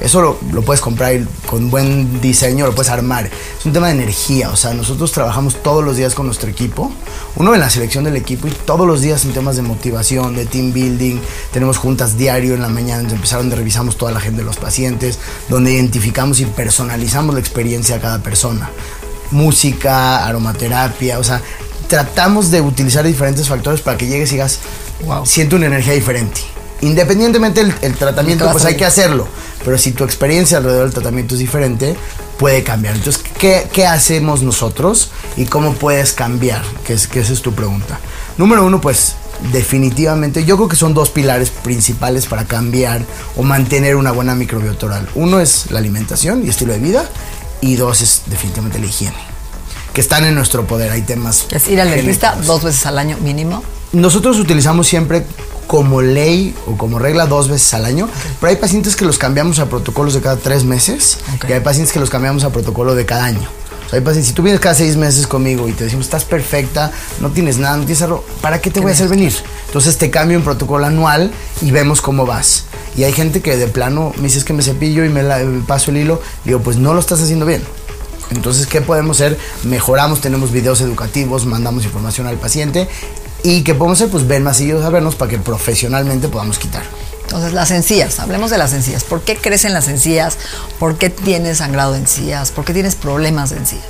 Eso 0.00 0.20
lo, 0.20 0.38
lo 0.52 0.62
puedes 0.62 0.80
comprar 0.80 1.14
y 1.14 1.26
con 1.46 1.70
buen 1.70 2.20
diseño, 2.20 2.66
lo 2.66 2.74
puedes 2.74 2.90
armar. 2.90 3.26
Es 3.26 3.64
un 3.64 3.72
tema 3.72 3.86
de 3.86 3.94
energía, 3.94 4.50
o 4.50 4.56
sea, 4.56 4.74
nosotros 4.74 5.12
trabajamos 5.12 5.62
todos 5.62 5.82
los 5.84 5.96
días 5.96 6.14
con 6.14 6.26
nuestro 6.26 6.50
equipo, 6.50 6.92
uno 7.36 7.54
en 7.54 7.60
la 7.60 7.70
selección 7.70 8.04
del 8.04 8.16
equipo 8.16 8.46
y 8.46 8.50
todos 8.50 8.86
los 8.86 9.00
días 9.00 9.24
en 9.24 9.32
temas 9.32 9.56
de 9.56 9.62
motivación, 9.62 10.36
de 10.36 10.46
team 10.46 10.72
building, 10.72 11.20
tenemos 11.52 11.78
juntas 11.78 12.18
diario 12.18 12.54
en 12.54 12.62
la 12.62 12.68
mañana, 12.68 12.98
donde 12.98 13.14
empezaron 13.14 13.44
donde 13.44 13.56
revisamos 13.56 13.96
toda 13.96 14.12
la 14.12 14.20
gente 14.20 14.40
de 14.40 14.44
los 14.44 14.56
pacientes, 14.56 15.18
donde 15.48 15.72
identificamos 15.72 16.40
y 16.40 16.46
personalizamos 16.46 17.34
la 17.34 17.40
experiencia 17.40 17.96
a 17.96 18.00
cada 18.00 18.18
persona. 18.18 18.70
Música, 19.30 20.26
aromaterapia, 20.26 21.18
o 21.18 21.24
sea, 21.24 21.40
tratamos 21.88 22.50
de 22.50 22.60
utilizar 22.60 23.04
diferentes 23.04 23.48
factores 23.48 23.80
para 23.80 23.96
que 23.96 24.06
llegues 24.06 24.30
y 24.30 24.34
digas, 24.34 24.60
Wow. 25.04 25.26
siento 25.26 25.56
una 25.56 25.66
energía 25.66 25.92
diferente. 25.92 26.40
Independientemente 26.80 27.64
del 27.64 27.74
el 27.82 27.94
tratamiento, 27.94 28.50
pues 28.50 28.64
hay 28.64 28.76
que 28.76 28.84
hacerlo. 28.84 29.26
Pero 29.64 29.78
si 29.78 29.92
tu 29.92 30.04
experiencia 30.04 30.58
alrededor 30.58 30.84
del 30.84 30.92
tratamiento 30.92 31.34
es 31.34 31.40
diferente, 31.40 31.96
puede 32.38 32.62
cambiar. 32.62 32.94
Entonces, 32.96 33.22
¿qué, 33.38 33.66
qué 33.72 33.86
hacemos 33.86 34.42
nosotros 34.42 35.10
y 35.36 35.46
cómo 35.46 35.72
puedes 35.74 36.12
cambiar? 36.12 36.62
Que, 36.86 36.92
es, 36.92 37.06
que 37.06 37.20
esa 37.20 37.32
es 37.32 37.40
tu 37.40 37.54
pregunta. 37.54 37.98
Número 38.36 38.64
uno, 38.66 38.80
pues 38.80 39.14
definitivamente, 39.52 40.44
yo 40.44 40.56
creo 40.56 40.68
que 40.68 40.76
son 40.76 40.94
dos 40.94 41.10
pilares 41.10 41.50
principales 41.50 42.26
para 42.26 42.44
cambiar 42.44 43.02
o 43.36 43.42
mantener 43.42 43.96
una 43.96 44.12
buena 44.12 44.34
microbiota 44.34 44.86
oral. 44.86 45.08
Uno 45.14 45.40
es 45.40 45.70
la 45.70 45.78
alimentación 45.78 46.44
y 46.44 46.50
estilo 46.50 46.72
de 46.72 46.78
vida 46.80 47.08
y 47.60 47.76
dos 47.76 48.02
es 48.02 48.22
definitivamente 48.26 48.78
la 48.78 48.86
higiene. 48.86 49.16
Que 49.92 50.00
están 50.00 50.24
en 50.24 50.34
nuestro 50.34 50.66
poder, 50.66 50.90
hay 50.90 51.02
temas. 51.02 51.46
Es 51.50 51.68
ir 51.68 51.80
al 51.80 51.90
dentista 51.90 52.36
dos 52.44 52.64
veces 52.64 52.84
al 52.86 52.98
año 52.98 53.16
mínimo. 53.18 53.62
Nosotros 53.94 54.38
utilizamos 54.38 54.86
siempre 54.86 55.24
como 55.66 56.02
ley 56.02 56.54
o 56.66 56.76
como 56.76 56.98
regla 56.98 57.26
dos 57.26 57.48
veces 57.48 57.72
al 57.74 57.84
año, 57.84 58.08
pero 58.40 58.50
hay 58.50 58.56
pacientes 58.56 58.96
que 58.96 59.04
los 59.04 59.18
cambiamos 59.18 59.58
a 59.60 59.66
protocolos 59.66 60.12
de 60.14 60.20
cada 60.20 60.36
tres 60.36 60.64
meses 60.64 61.18
Ok. 61.36 61.46
y 61.48 61.52
hay 61.52 61.60
pacientes 61.60 61.92
que 61.92 62.00
los 62.00 62.10
cambiamos 62.10 62.44
a 62.44 62.50
protocolo 62.50 62.94
de 62.94 63.06
cada 63.06 63.24
año. 63.24 63.48
O 63.86 63.88
sea, 63.90 63.98
hay 63.98 64.04
pacientes, 64.04 64.28
si 64.28 64.32
tú 64.34 64.42
vienes 64.42 64.60
cada 64.60 64.74
seis 64.74 64.96
meses 64.96 65.26
conmigo 65.26 65.68
y 65.68 65.72
te 65.72 65.84
decimos, 65.84 66.06
estás 66.06 66.24
perfecta, 66.24 66.90
no 67.20 67.30
tienes 67.30 67.58
nada, 67.58 67.76
no 67.76 67.84
tienes 67.84 68.02
algo, 68.02 68.24
¿para 68.40 68.60
qué 68.60 68.70
te 68.70 68.80
voy 68.80 68.90
a 68.90 68.94
hacer 68.94 69.08
venir? 69.08 69.32
Entonces 69.66 69.96
te 69.96 70.10
cambio 70.10 70.36
en 70.36 70.44
protocolo 70.44 70.84
anual 70.86 71.30
y 71.62 71.70
vemos 71.70 72.00
cómo 72.02 72.26
vas. 72.26 72.64
Y 72.96 73.04
hay 73.04 73.12
gente 73.12 73.40
que 73.40 73.56
de 73.56 73.66
plano 73.68 74.12
me 74.16 74.24
dices 74.24 74.44
que 74.44 74.52
me 74.52 74.62
cepillo 74.62 75.04
y 75.04 75.08
me, 75.08 75.22
la- 75.22 75.38
me 75.38 75.62
paso 75.62 75.90
el 75.90 75.98
hilo, 75.98 76.20
digo, 76.44 76.60
pues 76.60 76.76
no 76.78 76.94
lo 76.94 77.00
estás 77.00 77.20
haciendo 77.22 77.46
bien. 77.46 77.62
Entonces, 78.30 78.66
¿qué 78.66 78.80
podemos 78.80 79.18
hacer? 79.20 79.38
Mejoramos, 79.64 80.20
tenemos 80.20 80.50
videos 80.50 80.80
educativos, 80.80 81.44
mandamos 81.46 81.84
información 81.84 82.26
al 82.26 82.36
paciente 82.36 82.88
y 83.44 83.62
¿qué 83.62 83.74
podemos 83.74 83.98
hacer? 84.00 84.10
Pues 84.10 84.26
ven 84.26 84.42
más 84.42 84.56
seguidos 84.56 84.84
a 84.84 84.88
vernos 84.88 85.14
para 85.14 85.30
que 85.30 85.38
profesionalmente 85.38 86.28
podamos 86.28 86.58
quitar. 86.58 86.82
Entonces, 87.22 87.52
las 87.52 87.70
encías, 87.70 88.18
hablemos 88.18 88.50
de 88.50 88.56
las 88.56 88.72
encías. 88.72 89.04
¿Por 89.04 89.20
qué 89.20 89.36
crecen 89.36 89.74
las 89.74 89.86
encías? 89.88 90.38
¿Por 90.78 90.96
qué 90.96 91.10
tienes 91.10 91.58
sangrado 91.58 91.92
de 91.92 91.98
encías? 91.98 92.50
¿Por 92.50 92.64
qué 92.64 92.72
tienes 92.72 92.94
problemas 92.94 93.50
de 93.50 93.58
encías? 93.58 93.84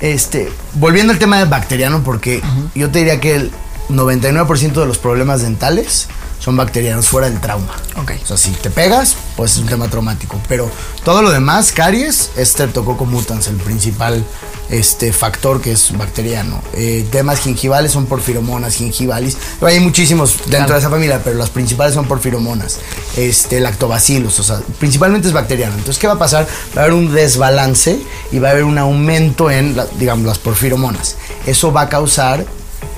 Este, 0.00 0.48
volviendo 0.74 1.12
al 1.12 1.18
tema 1.18 1.40
del 1.40 1.48
bacteriano, 1.48 2.04
porque 2.04 2.40
yo 2.76 2.90
te 2.90 3.00
diría 3.00 3.20
que 3.20 3.34
el 3.34 3.50
99% 3.90 4.72
de 4.72 4.86
los 4.86 4.98
problemas 4.98 5.42
dentales 5.42 6.06
son 6.44 6.56
bacterianos 6.56 7.08
fuera 7.08 7.30
del 7.30 7.40
trauma. 7.40 7.74
Ok. 7.96 8.12
O 8.22 8.26
sea, 8.26 8.36
si 8.36 8.50
te 8.50 8.68
pegas, 8.70 9.16
pues 9.36 9.52
es 9.52 9.58
un 9.58 9.66
tema 9.66 9.88
traumático. 9.88 10.38
Pero 10.48 10.70
todo 11.04 11.22
lo 11.22 11.30
demás, 11.30 11.72
caries, 11.72 12.30
es 12.36 12.50
Streptococcus 12.50 13.08
mutans, 13.08 13.46
el 13.46 13.56
principal 13.56 14.22
este, 14.68 15.12
factor 15.12 15.60
que 15.62 15.72
es 15.72 15.96
bacteriano. 15.96 16.60
Eh, 16.74 17.06
temas 17.10 17.38
gingivales 17.40 17.92
son 17.92 18.06
porfiromonas 18.06 18.74
gingivalis. 18.76 19.36
Hay 19.62 19.80
muchísimos 19.80 20.32
dentro 20.38 20.50
Claro. 20.50 20.72
de 20.74 20.78
esa 20.80 20.90
familia, 20.90 21.20
pero 21.24 21.38
las 21.38 21.50
principales 21.50 21.94
son 21.94 22.06
porfiromonas. 22.06 22.78
Este, 23.16 23.60
lactobacillus, 23.60 24.38
o 24.38 24.42
sea, 24.42 24.60
principalmente 24.78 25.28
es 25.28 25.34
bacteriano. 25.34 25.72
Entonces, 25.74 25.98
¿qué 25.98 26.06
va 26.06 26.14
a 26.14 26.18
pasar? 26.18 26.46
Va 26.76 26.82
a 26.82 26.84
haber 26.84 26.94
un 26.94 27.12
desbalance 27.14 27.98
y 28.32 28.38
va 28.38 28.48
a 28.48 28.50
haber 28.52 28.64
un 28.64 28.76
aumento 28.78 29.50
en, 29.50 29.76
la- 29.76 29.86
digamos, 29.98 30.26
las 30.26 30.38
porfiromonas. 30.38 31.16
Eso 31.46 31.72
va 31.72 31.82
a 31.82 31.88
causar 31.88 32.44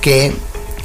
que 0.00 0.34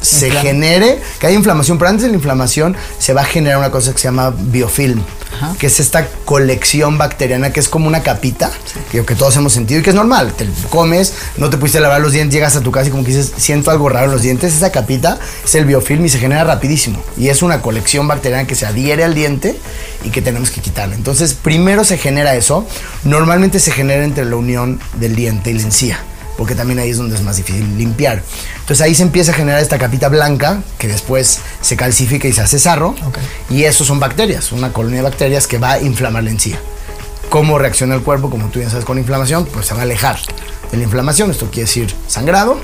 se 0.02 0.32
genere, 0.32 1.00
que 1.20 1.28
haya 1.28 1.36
inflamación, 1.36 1.78
pero 1.78 1.90
antes 1.90 2.04
de 2.04 2.10
la 2.10 2.16
inflamación 2.16 2.76
se 2.98 3.14
va 3.14 3.22
a 3.22 3.26
generar 3.26 3.60
una 3.60 3.72
cosa 3.72 3.92
que 3.94 4.00
se 4.00 4.06
llama 4.06 4.32
biofilm, 4.36 5.02
Ajá. 5.36 5.56
que 5.60 5.68
es 5.68 5.80
esta 5.80 6.08
colección 6.26 6.98
bacteriana 6.98 7.54
que 7.54 7.60
es 7.60 7.70
como 7.70 7.88
una 7.88 8.02
capita, 8.02 8.52
que, 8.92 9.06
que 9.06 9.16
todos 9.16 9.36
hemos 9.38 9.54
sentido 9.54 9.80
y 9.80 9.84
que 9.84 9.92
es 9.92 9.96
normal. 9.96 10.34
Te 10.34 10.48
comes, 10.70 11.14
no 11.38 11.50
te 11.50 11.58
pudiste 11.58 11.80
lavar 11.80 12.02
los 12.02 12.14
dientes, 12.14 12.34
llegas 12.34 12.56
a 12.56 12.62
tu 12.62 12.72
casa 12.72 12.88
y 12.88 12.92
como 12.92 13.04
que 13.04 13.12
dices, 13.12 13.32
siento 13.38 13.72
algo 13.72 13.90
raro 13.90 14.08
en 14.08 14.12
los 14.12 14.24
dientes. 14.24 14.56
Esa 14.56 14.72
capita 14.72 15.20
es 15.46 15.56
el 15.56 15.66
biofilm 15.66 16.06
y 16.06 16.10
se 16.10 16.20
genera 16.20 16.44
rapidísimo. 16.44 17.02
Y 17.18 17.30
es 17.30 17.44
una 17.44 17.62
colección 17.62 18.08
bacteriana 18.08 18.48
que 18.48 18.56
se 18.56 18.66
adhiere 18.66 19.04
al 19.04 19.14
diente 19.14 19.58
y 20.04 20.10
que 20.10 20.22
tenemos 20.22 20.50
que 20.50 20.62
quitarla. 20.62 20.96
Entonces, 20.96 21.34
primero 21.36 21.84
se 21.84 21.98
genera 21.98 22.36
eso. 22.36 22.66
Normalmente 23.04 23.60
se 23.60 23.72
genera 23.72 24.04
entre 24.04 24.26
la 24.26 24.36
unión 24.36 24.80
del 25.00 25.16
diente 25.16 25.52
y 25.52 25.54
la 25.54 25.62
encía 25.62 26.00
porque 26.38 26.56
también 26.56 26.80
ahí 26.80 26.90
es 26.90 26.98
donde 26.98 27.16
es 27.16 27.22
más 27.22 27.38
difícil 27.38 27.78
limpiar. 27.78 28.24
Entonces 28.60 28.82
ahí 28.82 28.96
se 28.96 29.04
empieza 29.04 29.32
a 29.32 29.36
generar 29.36 29.62
esta 29.62 29.78
capita 29.78 30.10
blanca 30.10 30.62
que 30.78 30.88
después 30.88 31.40
se 31.62 31.78
calcifica 31.78 32.28
y 32.28 32.34
se 32.34 32.42
hace 32.42 32.60
sarro. 32.60 32.96
Y 33.50 33.64
eso 33.64 33.86
son 33.86 34.00
bacterias, 34.00 34.52
una 34.52 34.74
colonia 34.74 34.98
de 34.98 35.04
bacterias 35.04 35.48
que 35.48 35.58
va 35.58 35.74
a 35.74 35.80
inflamar 35.82 36.24
la 36.24 36.32
encía. 36.32 36.60
¿Cómo 37.30 37.58
reacciona 37.58 37.96
el 37.96 38.02
cuerpo? 38.02 38.30
Como 38.30 38.48
tú 38.50 38.60
bien 38.60 38.70
sabes 38.70 38.86
con 38.86 38.98
inflamación, 38.98 39.46
pues 39.46 39.66
se 39.66 39.74
va 39.74 39.82
a 39.82 39.84
alejar 39.84 40.20
de 40.72 40.78
la 40.78 40.84
inflamación. 40.84 41.32
Esto 41.32 41.48
quiere 41.50 41.62
decir 41.62 41.94
sangrado 42.08 42.60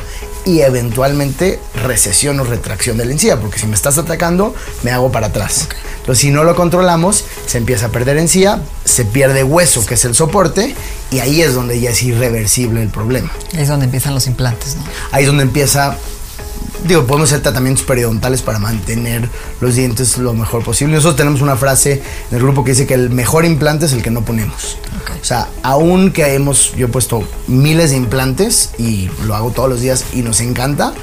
y 0.46 0.62
eventualmente 0.62 1.60
recesión 1.84 2.40
o 2.40 2.44
retracción 2.44 2.98
de 2.98 3.06
la 3.06 3.12
encía, 3.12 3.40
porque 3.40 3.60
si 3.60 3.68
me 3.68 3.76
estás 3.76 3.98
atacando, 3.98 4.56
me 4.84 4.92
hago 4.92 5.12
para 5.12 5.28
atrás. 5.28 5.68
Entonces, 6.08 6.22
si 6.22 6.32
no 6.32 6.46
lo 6.46 6.56
controlamos, 6.56 7.26
se 7.48 7.58
empieza 7.58 7.88
a 7.88 7.90
perder 7.90 8.18
encía, 8.18 8.62
se 8.86 9.04
pierde 9.04 9.44
hueso, 9.44 9.86
que 9.86 9.96
es 9.96 10.06
el 10.06 10.16
soporte, 10.16 10.74
y 11.12 11.20
ahí 11.20 11.42
es 11.42 11.54
donde 11.54 11.82
ya 11.82 11.90
es 11.90 12.02
irreversible 12.02 12.82
el 12.82 12.88
problema. 12.88 13.30
Ahí 13.54 13.64
es 13.64 13.68
donde 13.68 13.88
empiezan 13.88 14.14
los 14.14 14.26
implantes, 14.26 14.78
¿no? 14.78 14.84
Ahí 15.12 15.24
es 15.24 15.28
donde 15.28 15.44
empieza. 15.44 15.98
Digo, 16.88 17.06
podemos 17.06 17.30
hacer 17.30 17.44
tratamientos 17.44 17.84
periodontales 17.84 18.42
para 18.42 18.58
mantener 18.58 19.28
los 19.60 19.76
dientes 19.76 20.18
lo 20.18 20.34
mejor 20.34 20.64
posible. 20.64 20.96
Nosotros 20.96 21.18
tenemos 21.18 21.42
una 21.42 21.58
frase 21.58 22.02
en 22.32 22.38
el 22.38 22.42
grupo 22.42 22.64
que 22.64 22.72
dice 22.72 22.88
que 22.88 22.94
el 22.94 23.10
mejor 23.10 23.44
implante 23.44 23.88
es 23.88 23.92
el 23.92 24.02
que 24.02 24.10
no 24.10 24.24
ponemos. 24.24 24.78
Ok. 25.02 25.12
O 25.22 25.26
sea, 25.26 25.50
aún 25.62 26.14
que 26.14 26.36
hemos, 26.36 26.74
yo 26.78 26.86
he 26.86 26.90
puesto 26.90 27.28
miles 27.48 27.90
de 27.90 27.98
implantes 27.98 28.70
y 28.78 29.10
lo 29.26 29.36
hago 29.36 29.52
todos 29.52 29.70
los 29.70 29.82
días 29.82 30.06
y 30.14 30.22
nos 30.22 30.40
encanta, 30.40 30.94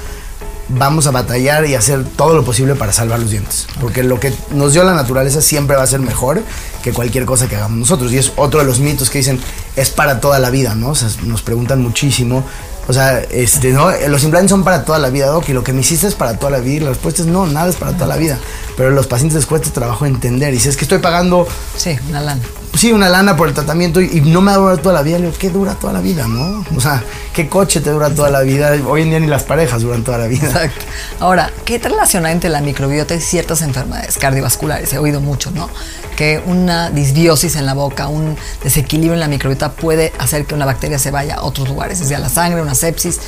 vamos 0.69 1.07
a 1.07 1.11
batallar 1.11 1.65
y 1.65 1.75
hacer 1.75 2.03
todo 2.03 2.35
lo 2.35 2.43
posible 2.43 2.75
para 2.75 2.91
salvar 2.91 3.19
los 3.19 3.31
dientes. 3.31 3.67
Porque 3.79 4.03
lo 4.03 4.19
que 4.19 4.33
nos 4.51 4.73
dio 4.73 4.83
la 4.83 4.93
naturaleza 4.93 5.41
siempre 5.41 5.75
va 5.75 5.83
a 5.83 5.87
ser 5.87 5.99
mejor 5.99 6.41
que 6.83 6.93
cualquier 6.93 7.25
cosa 7.25 7.47
que 7.47 7.55
hagamos 7.55 7.77
nosotros. 7.77 8.11
Y 8.11 8.17
es 8.17 8.33
otro 8.35 8.59
de 8.59 8.65
los 8.65 8.79
mitos 8.79 9.09
que 9.09 9.19
dicen, 9.19 9.39
es 9.75 9.89
para 9.89 10.19
toda 10.19 10.39
la 10.39 10.49
vida, 10.49 10.75
¿no? 10.75 10.89
O 10.89 10.95
sea, 10.95 11.09
nos 11.23 11.41
preguntan 11.41 11.81
muchísimo. 11.81 12.43
O 12.87 12.93
sea, 12.93 13.19
este, 13.19 13.71
¿no? 13.71 13.89
Los 14.07 14.23
implantes 14.23 14.51
son 14.51 14.63
para 14.63 14.85
toda 14.85 14.99
la 14.99 15.09
vida, 15.09 15.27
Doc, 15.27 15.49
y 15.49 15.53
lo 15.53 15.63
que 15.63 15.73
me 15.73 15.81
hiciste 15.81 16.07
es 16.07 16.13
para 16.13 16.37
toda 16.37 16.51
la 16.51 16.59
vida. 16.59 16.75
Y 16.75 16.79
la 16.81 16.89
respuesta 16.89 17.21
es 17.21 17.27
no, 17.27 17.47
nada 17.47 17.69
es 17.69 17.75
para 17.75 17.93
toda 17.93 18.07
la 18.07 18.17
vida. 18.17 18.37
Pero 18.77 18.89
a 18.89 18.91
los 18.91 19.07
pacientes 19.07 19.35
les 19.35 19.45
cuesta 19.45 19.71
trabajo 19.71 20.05
entender. 20.05 20.53
Y 20.53 20.59
si 20.59 20.69
es 20.69 20.77
que 20.77 20.85
estoy 20.85 20.99
pagando 20.99 21.47
Sí, 21.75 21.97
una 22.09 22.21
lana. 22.21 22.41
Sí, 22.75 22.91
una 22.91 23.09
lana 23.09 23.35
por 23.35 23.47
el 23.47 23.53
tratamiento 23.53 24.01
y, 24.01 24.05
y 24.05 24.21
no 24.21 24.41
me 24.41 24.51
va 24.51 24.57
a 24.57 24.59
durar 24.59 24.77
toda 24.79 24.95
la 24.95 25.01
vida. 25.01 25.17
Le 25.17 25.27
digo, 25.27 25.37
¿qué 25.37 25.49
dura 25.49 25.75
toda 25.75 25.93
la 25.93 26.01
vida, 26.01 26.27
no? 26.27 26.65
O 26.75 26.81
sea, 26.81 27.03
¿qué 27.33 27.47
coche 27.47 27.81
te 27.81 27.89
dura 27.89 28.09
toda 28.09 28.29
la 28.29 28.41
vida? 28.41 28.73
Hoy 28.87 29.03
en 29.03 29.09
día 29.09 29.19
ni 29.19 29.27
las 29.27 29.43
parejas 29.43 29.81
duran 29.81 30.03
toda 30.03 30.17
la 30.17 30.27
vida. 30.27 30.47
Exacto. 30.47 30.85
Ahora, 31.19 31.51
¿qué 31.65 31.77
relación 31.77 32.25
hay 32.25 32.33
entre 32.33 32.49
la 32.49 32.61
microbiota 32.61 33.15
y 33.15 33.21
ciertas 33.21 33.61
enfermedades 33.61 34.17
cardiovasculares? 34.17 34.91
He 34.93 34.97
oído 34.97 35.21
mucho, 35.21 35.51
¿no? 35.51 35.69
Que 36.15 36.41
una 36.45 36.89
disbiosis 36.89 37.55
en 37.55 37.65
la 37.65 37.73
boca, 37.73 38.07
un 38.07 38.37
desequilibrio 38.63 39.13
en 39.13 39.19
la 39.19 39.27
microbiota 39.27 39.71
puede 39.71 40.13
hacer 40.17 40.45
que 40.45 40.55
una 40.55 40.65
bacteria 40.65 40.99
se 40.99 41.11
vaya 41.11 41.35
a 41.35 41.43
otros 41.43 41.67
lugares, 41.67 41.95
es 41.95 42.09
decir, 42.09 42.17
a 42.17 42.19
la 42.19 42.29
sangre, 42.29 42.61
una 42.61 42.75
sepsis. 42.75 43.19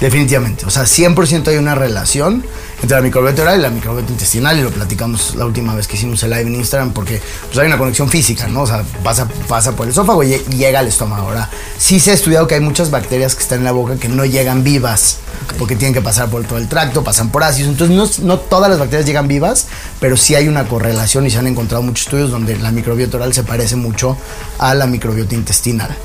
Definitivamente. 0.00 0.66
O 0.66 0.70
sea, 0.70 0.82
100% 0.82 1.48
hay 1.48 1.56
una 1.56 1.74
relación 1.74 2.44
entre 2.82 2.96
la 2.96 3.02
microbiota 3.02 3.42
oral 3.42 3.60
y 3.60 3.62
la 3.62 3.70
microbiota 3.70 4.10
intestinal 4.10 4.58
y 4.58 4.62
lo 4.62 4.70
platicamos 4.70 5.36
la 5.36 5.46
última 5.46 5.74
vez 5.74 5.86
que 5.86 5.96
hicimos 5.96 6.22
el 6.24 6.30
live 6.30 6.42
en 6.42 6.56
Instagram 6.56 6.92
porque 6.92 7.22
pues 7.46 7.58
hay 7.58 7.68
una 7.68 7.78
conexión 7.78 8.08
física, 8.08 8.48
¿no? 8.48 8.62
O 8.62 8.66
sea, 8.66 8.82
pasa, 9.04 9.28
pasa 9.48 9.76
por 9.76 9.86
el 9.86 9.92
esófago 9.92 10.22
y, 10.24 10.34
y 10.34 10.56
llega 10.56 10.80
al 10.80 10.88
estómago. 10.88 11.28
Ahora, 11.28 11.48
sí 11.78 12.00
se 12.00 12.10
ha 12.10 12.14
estudiado 12.14 12.48
que 12.48 12.56
hay 12.56 12.60
muchas 12.60 12.90
bacterias 12.90 13.36
que 13.36 13.42
están 13.42 13.58
en 13.58 13.64
la 13.64 13.72
boca 13.72 13.96
que 13.96 14.08
no 14.08 14.24
llegan 14.24 14.64
vivas 14.64 15.18
porque 15.58 15.76
tienen 15.76 15.94
que 15.94 16.02
pasar 16.02 16.28
por 16.28 16.44
todo 16.44 16.58
el 16.58 16.68
tracto, 16.68 17.04
pasan 17.04 17.30
por 17.30 17.44
ácidos. 17.44 17.70
Entonces, 17.70 18.20
no, 18.20 18.26
no 18.26 18.38
todas 18.40 18.68
las 18.68 18.80
bacterias 18.80 19.06
llegan 19.06 19.28
vivas, 19.28 19.68
pero 20.00 20.16
sí 20.16 20.34
hay 20.34 20.48
una 20.48 20.66
correlación 20.66 21.24
y 21.26 21.30
se 21.30 21.38
han 21.38 21.46
encontrado 21.46 21.82
muchos 21.82 22.06
estudios 22.06 22.30
donde 22.30 22.56
la 22.56 22.72
microbiota 22.72 23.16
oral 23.16 23.32
se 23.32 23.44
parece 23.44 23.76
mucho 23.76 24.16
a 24.58 24.74
la 24.74 24.86
microbiota 24.86 25.34
intestinal 25.34 25.96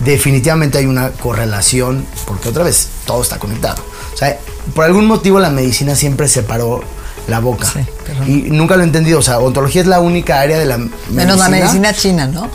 definitivamente 0.00 0.78
hay 0.78 0.86
una 0.86 1.10
correlación, 1.10 2.04
porque 2.26 2.48
otra 2.48 2.64
vez, 2.64 2.88
todo 3.06 3.22
está 3.22 3.38
conectado. 3.38 3.82
Sea, 4.26 4.38
por 4.74 4.84
algún 4.84 5.06
motivo 5.06 5.40
la 5.40 5.50
medicina 5.50 5.94
siempre 5.94 6.28
separó 6.28 6.82
la 7.28 7.40
boca. 7.40 7.66
Sí, 7.66 7.80
pero- 8.06 8.24
Y 8.26 8.50
nunca 8.50 8.76
lo 8.76 8.82
he 8.82 8.86
entendido. 8.86 9.18
O 9.18 9.22
sea, 9.22 9.38
ontología 9.38 9.80
es 9.82 9.86
la 9.86 10.00
única 10.00 10.40
área 10.40 10.58
de 10.58 10.66
la 10.66 10.78
medicina. 10.78 11.06
Menos 11.10 11.38
la 11.38 11.48
medicina 11.48 11.92
china, 11.94 12.26
¿no? 12.26 12.48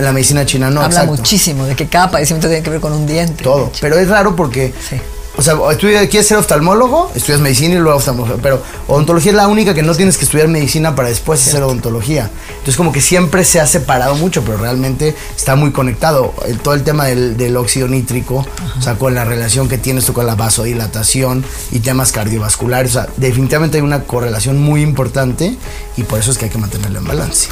La 0.00 0.12
medicina 0.12 0.44
china 0.46 0.70
no, 0.70 0.80
Habla 0.82 1.02
exacto. 1.02 1.16
muchísimo 1.16 1.66
de 1.66 1.76
que 1.76 1.86
cada 1.88 2.10
padecimiento 2.10 2.48
tiene 2.48 2.62
que 2.62 2.70
ver 2.70 2.80
con 2.80 2.92
un 2.92 3.06
diente. 3.06 3.42
Todo. 3.44 3.70
Pero 3.80 3.98
es 3.98 4.08
raro 4.08 4.34
porque. 4.34 4.72
Sí. 4.88 4.96
O 5.36 5.42
sea, 5.42 5.54
estudia- 5.72 6.08
quieres 6.08 6.28
ser 6.28 6.36
oftalmólogo, 6.38 7.10
estudias 7.16 7.40
medicina 7.40 7.74
y 7.74 7.78
luego 7.78 7.98
oftalmología. 7.98 8.36
Pero 8.40 8.62
odontología 8.86 9.32
es 9.32 9.36
la 9.36 9.48
única 9.48 9.74
que 9.74 9.82
no 9.82 9.92
tienes 9.94 10.16
que 10.16 10.24
estudiar 10.24 10.46
medicina 10.46 10.94
para 10.94 11.08
después 11.08 11.44
hacer 11.44 11.62
odontología. 11.62 12.30
Entonces, 12.64 12.78
como 12.78 12.92
que 12.92 13.02
siempre 13.02 13.44
se 13.44 13.60
ha 13.60 13.66
separado 13.66 14.14
mucho, 14.14 14.42
pero 14.42 14.56
realmente 14.56 15.14
está 15.36 15.54
muy 15.54 15.70
conectado. 15.70 16.32
El- 16.46 16.58
todo 16.60 16.72
el 16.72 16.82
tema 16.82 17.04
del, 17.04 17.36
del 17.36 17.58
óxido 17.58 17.88
nítrico, 17.88 18.46
o 18.78 18.80
sea, 18.80 18.94
con 18.94 19.14
la 19.14 19.26
relación 19.26 19.68
que 19.68 19.76
tienes 19.76 20.06
tú 20.06 20.14
con 20.14 20.26
la 20.26 20.34
vasodilatación 20.34 21.44
y 21.72 21.80
temas 21.80 22.10
cardiovasculares. 22.10 22.96
O 22.96 23.02
sea, 23.02 23.08
definitivamente 23.18 23.76
hay 23.76 23.82
una 23.82 24.04
correlación 24.04 24.62
muy 24.62 24.80
importante 24.80 25.54
y 25.98 26.04
por 26.04 26.18
eso 26.20 26.30
es 26.30 26.38
que 26.38 26.46
hay 26.46 26.50
que 26.50 26.56
mantenerlo 26.56 27.00
en 27.00 27.04
balance. 27.04 27.50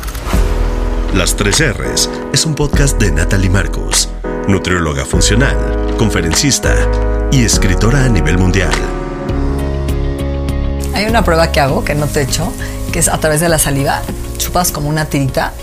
Las 1.14 1.36
3 1.36 1.74
R's 1.76 2.08
es 2.32 2.46
un 2.46 2.54
podcast 2.54 2.98
de 2.98 3.10
Natalie 3.12 3.50
Marcos, 3.50 4.08
nutrióloga 4.48 5.04
funcional, 5.04 5.94
conferencista 5.98 6.74
y 7.30 7.44
escritora 7.44 8.06
a 8.06 8.08
nivel 8.08 8.38
mundial. 8.38 8.70
Hay 10.94 11.04
una 11.04 11.22
prueba 11.22 11.52
que 11.52 11.60
hago, 11.60 11.84
que 11.84 11.94
no 11.94 12.06
te 12.06 12.20
he 12.20 12.22
hecho, 12.22 12.50
que 12.92 12.98
es 12.98 13.08
a 13.08 13.18
través 13.18 13.40
de 13.42 13.48
la 13.50 13.58
saliva, 13.58 14.02
chupas 14.52 14.70
como 14.70 14.90
una 14.90 15.06
tirita 15.06 15.54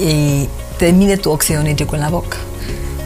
y 0.00 0.48
te 0.78 0.92
mide 0.94 1.18
tu 1.18 1.30
óxido 1.30 1.62
nítrico 1.62 1.96
en 1.96 2.00
la 2.00 2.08
boca. 2.08 2.38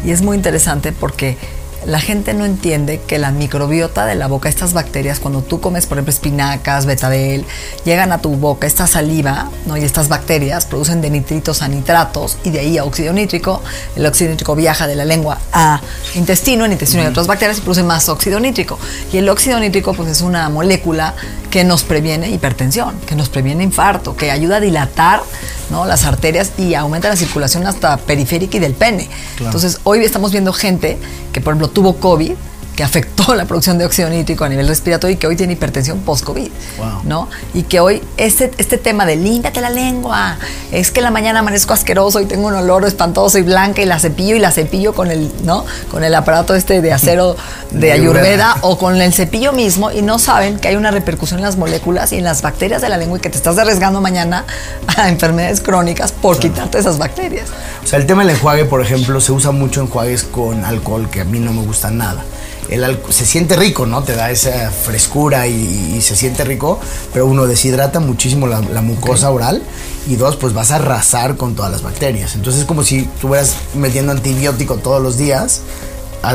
Y 0.05 0.13
es 0.13 0.23
muy 0.23 0.37
interesante 0.37 0.93
porque 0.93 1.37
la 1.87 2.01
gente 2.01 2.35
no 2.35 2.45
entiende 2.45 3.01
que 3.07 3.19
la 3.19 3.31
microbiota 3.31 4.07
de 4.07 4.17
la 4.17 4.27
boca, 4.27 4.49
estas 4.49 4.73
bacterias, 4.73 5.21
cuando 5.21 5.43
tú 5.43 5.61
comes, 5.61 5.87
por 5.87 5.99
ejemplo, 5.99 6.11
espinacas, 6.11 6.85
betabel, 6.85 7.47
llegan 7.85 8.11
a 8.11 8.19
tu 8.19 8.31
boca, 8.31 8.67
esta 8.67 8.87
saliva 8.87 9.51
¿no? 9.67 9.77
y 9.77 9.85
estas 9.85 10.09
bacterias 10.09 10.67
producen 10.67 11.01
de 11.01 11.11
nitritos 11.11 11.63
a 11.63 11.69
nitratos 11.69 12.39
y 12.43 12.51
de 12.51 12.61
ahí 12.61 12.79
a 12.79 12.85
óxido 12.85 13.13
nítrico. 13.13 13.63
El 13.95 14.05
óxido 14.05 14.31
nítrico 14.31 14.57
viaja 14.57 14.87
de 14.87 14.97
la 14.97 15.05
lengua 15.05 15.39
a 15.53 15.81
intestino, 16.17 16.65
en 16.65 16.73
intestino 16.73 17.03
hay 17.03 17.09
otras 17.09 17.29
bacterias 17.29 17.59
y 17.59 17.61
produce 17.61 17.85
más 17.85 18.09
óxido 18.09 18.41
nítrico. 18.41 18.79
Y 19.13 19.19
el 19.19 19.29
óxido 19.29 19.61
nítrico 19.61 19.95
pues 19.95 20.09
es 20.09 20.23
una 20.23 20.49
molécula 20.49 21.15
que 21.51 21.63
nos 21.63 21.85
previene 21.85 22.29
hipertensión, 22.31 22.99
que 23.07 23.15
nos 23.15 23.29
previene 23.29 23.63
infarto, 23.63 24.17
que 24.17 24.31
ayuda 24.33 24.57
a 24.57 24.61
dilatar 24.61 25.23
¿no? 25.71 25.87
las 25.87 26.05
arterias 26.05 26.53
y 26.59 26.75
aumenta 26.75 27.09
la 27.09 27.17
circulación 27.17 27.67
hasta 27.67 27.97
periférica 27.97 28.57
y 28.57 28.61
del 28.61 28.75
pene. 28.75 29.09
Entonces, 29.41 29.81
hoy 29.85 30.01
estamos 30.01 30.33
viendo 30.33 30.53
gente 30.53 30.99
que, 31.33 31.41
por 31.41 31.53
ejemplo, 31.53 31.69
tuvo 31.69 31.97
COVID, 31.97 32.33
que 32.77 32.85
afectó 32.85 33.35
la 33.35 33.47
producción 33.47 33.79
de 33.79 33.87
óxido 33.87 34.09
nítrico 34.09 34.45
a 34.45 34.49
nivel 34.49 34.69
respiratorio 34.69 35.15
y 35.15 35.19
que 35.19 35.27
hoy 35.27 35.35
tiene 35.35 35.55
hipertensión 35.55 36.01
post-COVID, 36.01 36.51
Wow. 36.79 37.01
¿no? 37.05 37.29
Y 37.55 37.63
que 37.63 37.81
hoy 37.81 38.03
este, 38.19 38.51
este 38.59 38.77
tema 38.79 39.07
de 39.07 39.17
límpiate 39.17 39.61
la 39.61 39.71
lengua, 39.71 40.37
es 40.71 40.91
que 40.91 41.01
en 41.01 41.05
la 41.05 41.11
mañana 41.11 41.41
amanezco 41.41 41.73
asqueroso 41.73 42.21
y 42.21 42.27
tengo 42.27 42.47
un 42.49 42.55
olor 42.55 42.85
espantoso 42.85 43.39
y 43.39 43.43
blanca 43.43 43.81
y 43.81 43.87
la 43.87 43.99
cepillo 43.99 44.37
y 44.37 44.39
la 44.39 44.53
cepillo 44.53 44.95
con 44.95 45.11
el, 45.11 45.31
¿no? 45.45 45.65
Con 45.91 46.05
el 46.05 46.15
aparato 46.15 46.55
este 46.55 46.83
de 46.83 46.93
acero 46.93 47.37
de 47.71 47.93
ayurveda 47.93 48.57
o 48.61 48.79
con 48.79 49.01
el 49.01 49.13
cepillo 49.13 49.53
mismo 49.53 49.91
y 49.91 50.03
no 50.03 50.19
saben 50.19 50.59
que 50.59 50.69
hay 50.69 50.77
una 50.77 50.91
repercusión 50.91 51.41
en 51.41 51.45
las 51.45 51.57
moléculas 51.57 52.13
y 52.13 52.19
en 52.19 52.25
las 52.25 52.43
bacterias 52.43 52.83
de 52.83 52.89
la 52.91 52.99
lengua 52.99 53.19
y 53.19 53.21
que 53.21 53.31
te 53.31 53.39
estás 53.39 53.57
arriesgando 53.59 54.01
mañana 54.01 54.45
a 54.97 55.09
enfermedades 55.09 55.61
crónicas 55.61 56.13
por 56.13 56.39
quitarte 56.39 56.79
esas 56.79 56.99
bacterias. 56.99 57.49
O 57.83 57.87
sea, 57.87 57.99
el 57.99 58.07
tema 58.07 58.23
del 58.25 58.35
enjuague, 58.37 58.67
por 58.67 58.83
ejemplo, 58.83 59.21
se 59.21 59.33
usa 59.33 59.51
mucho 59.51 59.81
enjuagues 59.81 60.25
con 60.25 60.65
alcohol, 60.65 61.09
que 61.11 61.21
a 61.21 61.25
mí 61.25 61.39
no 61.39 61.53
me 61.53 61.63
gusta 61.63 61.91
nada. 61.91 62.23
El 62.71 62.99
se 63.11 63.27
siente 63.27 63.57
rico, 63.57 63.87
¿no? 63.87 64.03
Te 64.03 64.15
da 64.15 64.31
esa 64.31 64.71
frescura 64.71 65.47
y, 65.47 65.95
y 65.97 66.03
se 66.03 66.17
siente 66.17 66.45
rico, 66.45 66.81
pero 67.13 67.27
uno 67.27 67.47
deshidrata 67.47 68.01
muchísimo 68.01 68.47
la, 68.47 68.61
la 68.61 68.83
mucosa 68.83 69.31
oral 69.31 69.63
y 70.09 70.17
dos, 70.17 70.37
pues 70.37 70.53
vas 70.53 70.71
a 70.71 70.77
arrasar 70.77 71.37
con 71.37 71.55
todas 71.55 71.71
las 71.71 71.83
bacterias. 71.83 72.35
Entonces 72.35 72.63
es 72.63 72.67
como 72.67 72.85
si 72.85 73.01
estuvieras 73.01 73.57
metiendo 73.75 74.13
antibiótico 74.13 74.77
todos 74.77 75.03
los 75.03 75.17
días 75.19 75.61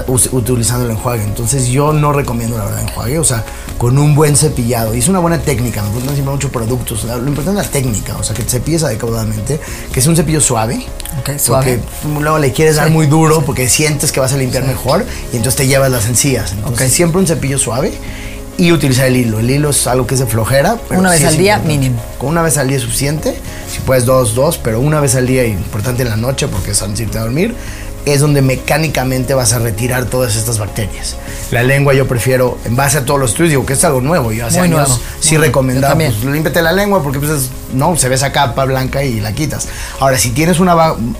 utilizando 0.07 0.85
el 0.85 0.91
enjuague. 0.91 1.23
Entonces 1.23 1.67
yo 1.67 1.93
no 1.93 2.13
recomiendo 2.13 2.57
la 2.57 2.65
verdad 2.65 2.81
enjuague, 2.81 3.19
o 3.19 3.23
sea, 3.23 3.43
con 3.77 3.97
un 3.97 4.15
buen 4.15 4.35
cepillado. 4.35 4.93
Y 4.95 4.99
es 4.99 5.07
una 5.07 5.19
buena 5.19 5.39
técnica, 5.39 5.81
me 5.81 5.89
gustan 5.89 6.13
siempre 6.13 6.33
muchos 6.33 6.51
productos. 6.51 7.03
Lo 7.03 7.17
importante 7.27 7.61
es 7.61 7.67
la 7.67 7.71
técnica, 7.71 8.15
o 8.17 8.23
sea, 8.23 8.35
que 8.35 8.43
te 8.43 8.49
cepilles 8.51 8.83
adecuadamente, 8.83 9.59
que 9.91 10.01
sea 10.01 10.09
un 10.09 10.15
cepillo 10.15 10.41
suave. 10.41 10.85
Ok, 11.19 11.37
suave. 11.39 11.79
Porque 12.03 12.19
luego 12.21 12.37
le 12.39 12.51
quieres 12.53 12.75
dar 12.77 12.87
Sí, 12.87 12.93
muy 12.93 13.07
duro 13.07 13.41
porque 13.45 13.67
sientes 13.69 14.11
que 14.11 14.19
vas 14.19 14.33
a 14.33 14.37
limpiar 14.37 14.63
mejor 14.65 15.05
y 15.33 15.37
entonces 15.37 15.55
te 15.57 15.67
llevas 15.67 15.91
las 15.91 16.05
encías. 16.07 16.51
Entonces 16.53 16.87
Ok. 16.89 16.93
siempre 16.93 17.19
un 17.19 17.27
cepillo 17.27 17.57
suave 17.57 17.91
y 18.57 18.71
utilizar 18.71 19.07
el 19.07 19.17
hilo. 19.17 19.39
El 19.39 19.49
hilo 19.49 19.69
es 19.71 19.87
algo 19.87 20.05
que 20.05 20.13
es 20.13 20.19
de 20.19 20.27
flojera. 20.27 20.77
pero 20.87 20.99
Una 20.99 21.09
vez 21.09 21.19
sí 21.19 21.25
al 21.25 21.37
día, 21.37 21.55
importante. 21.55 21.77
mínimo. 21.79 22.01
Con 22.19 22.29
una 22.29 22.41
vez 22.43 22.57
al 22.57 22.67
día 22.67 22.77
es 22.77 22.83
suficiente. 22.83 23.35
Si 23.71 23.79
puedes 23.79 24.05
dos, 24.05 24.35
dos, 24.35 24.57
pero 24.57 24.79
una 24.79 24.99
vez 24.99 25.15
al 25.15 25.25
día, 25.25 25.45
importante 25.45 26.03
en 26.03 26.09
la 26.09 26.17
noche 26.17 26.47
porque 26.47 26.71
es 26.71 26.81
antes 26.81 26.99
de 26.99 27.03
irte 27.05 27.17
a 27.17 27.21
dormir, 27.21 27.55
es 28.05 28.19
donde 28.19 28.41
mecánicamente 28.41 29.33
vas 29.33 29.53
a 29.53 29.59
retirar 29.59 30.05
todas 30.05 30.35
estas 30.35 30.57
bacterias. 30.59 31.15
La 31.51 31.63
lengua 31.63 31.93
yo 31.93 32.07
prefiero, 32.07 32.57
en 32.65 32.75
base 32.75 32.97
a 32.99 33.05
todos 33.05 33.19
los 33.19 33.31
estudios, 33.31 33.49
digo 33.51 33.65
que 33.65 33.73
es 33.73 33.83
algo 33.83 34.01
nuevo. 34.01 34.31
Yo 34.31 34.45
hace 34.45 34.59
Muy 34.59 34.67
años 34.69 34.87
nuevo, 34.89 35.01
sí 35.19 35.37
muy 35.37 35.45
recomendaba, 35.47 35.95
pues 35.95 36.23
límpiate 36.23 36.61
la 36.61 36.71
lengua 36.71 37.03
porque 37.03 37.19
pues 37.19 37.31
es- 37.31 37.49
no, 37.73 37.95
se 37.97 38.09
ve 38.09 38.15
esa 38.15 38.31
capa 38.31 38.65
blanca 38.65 39.03
y 39.03 39.19
la 39.19 39.33
quitas. 39.33 39.67
Ahora, 39.99 40.17
si 40.17 40.31
tienes 40.31 40.59
una, 40.59 40.75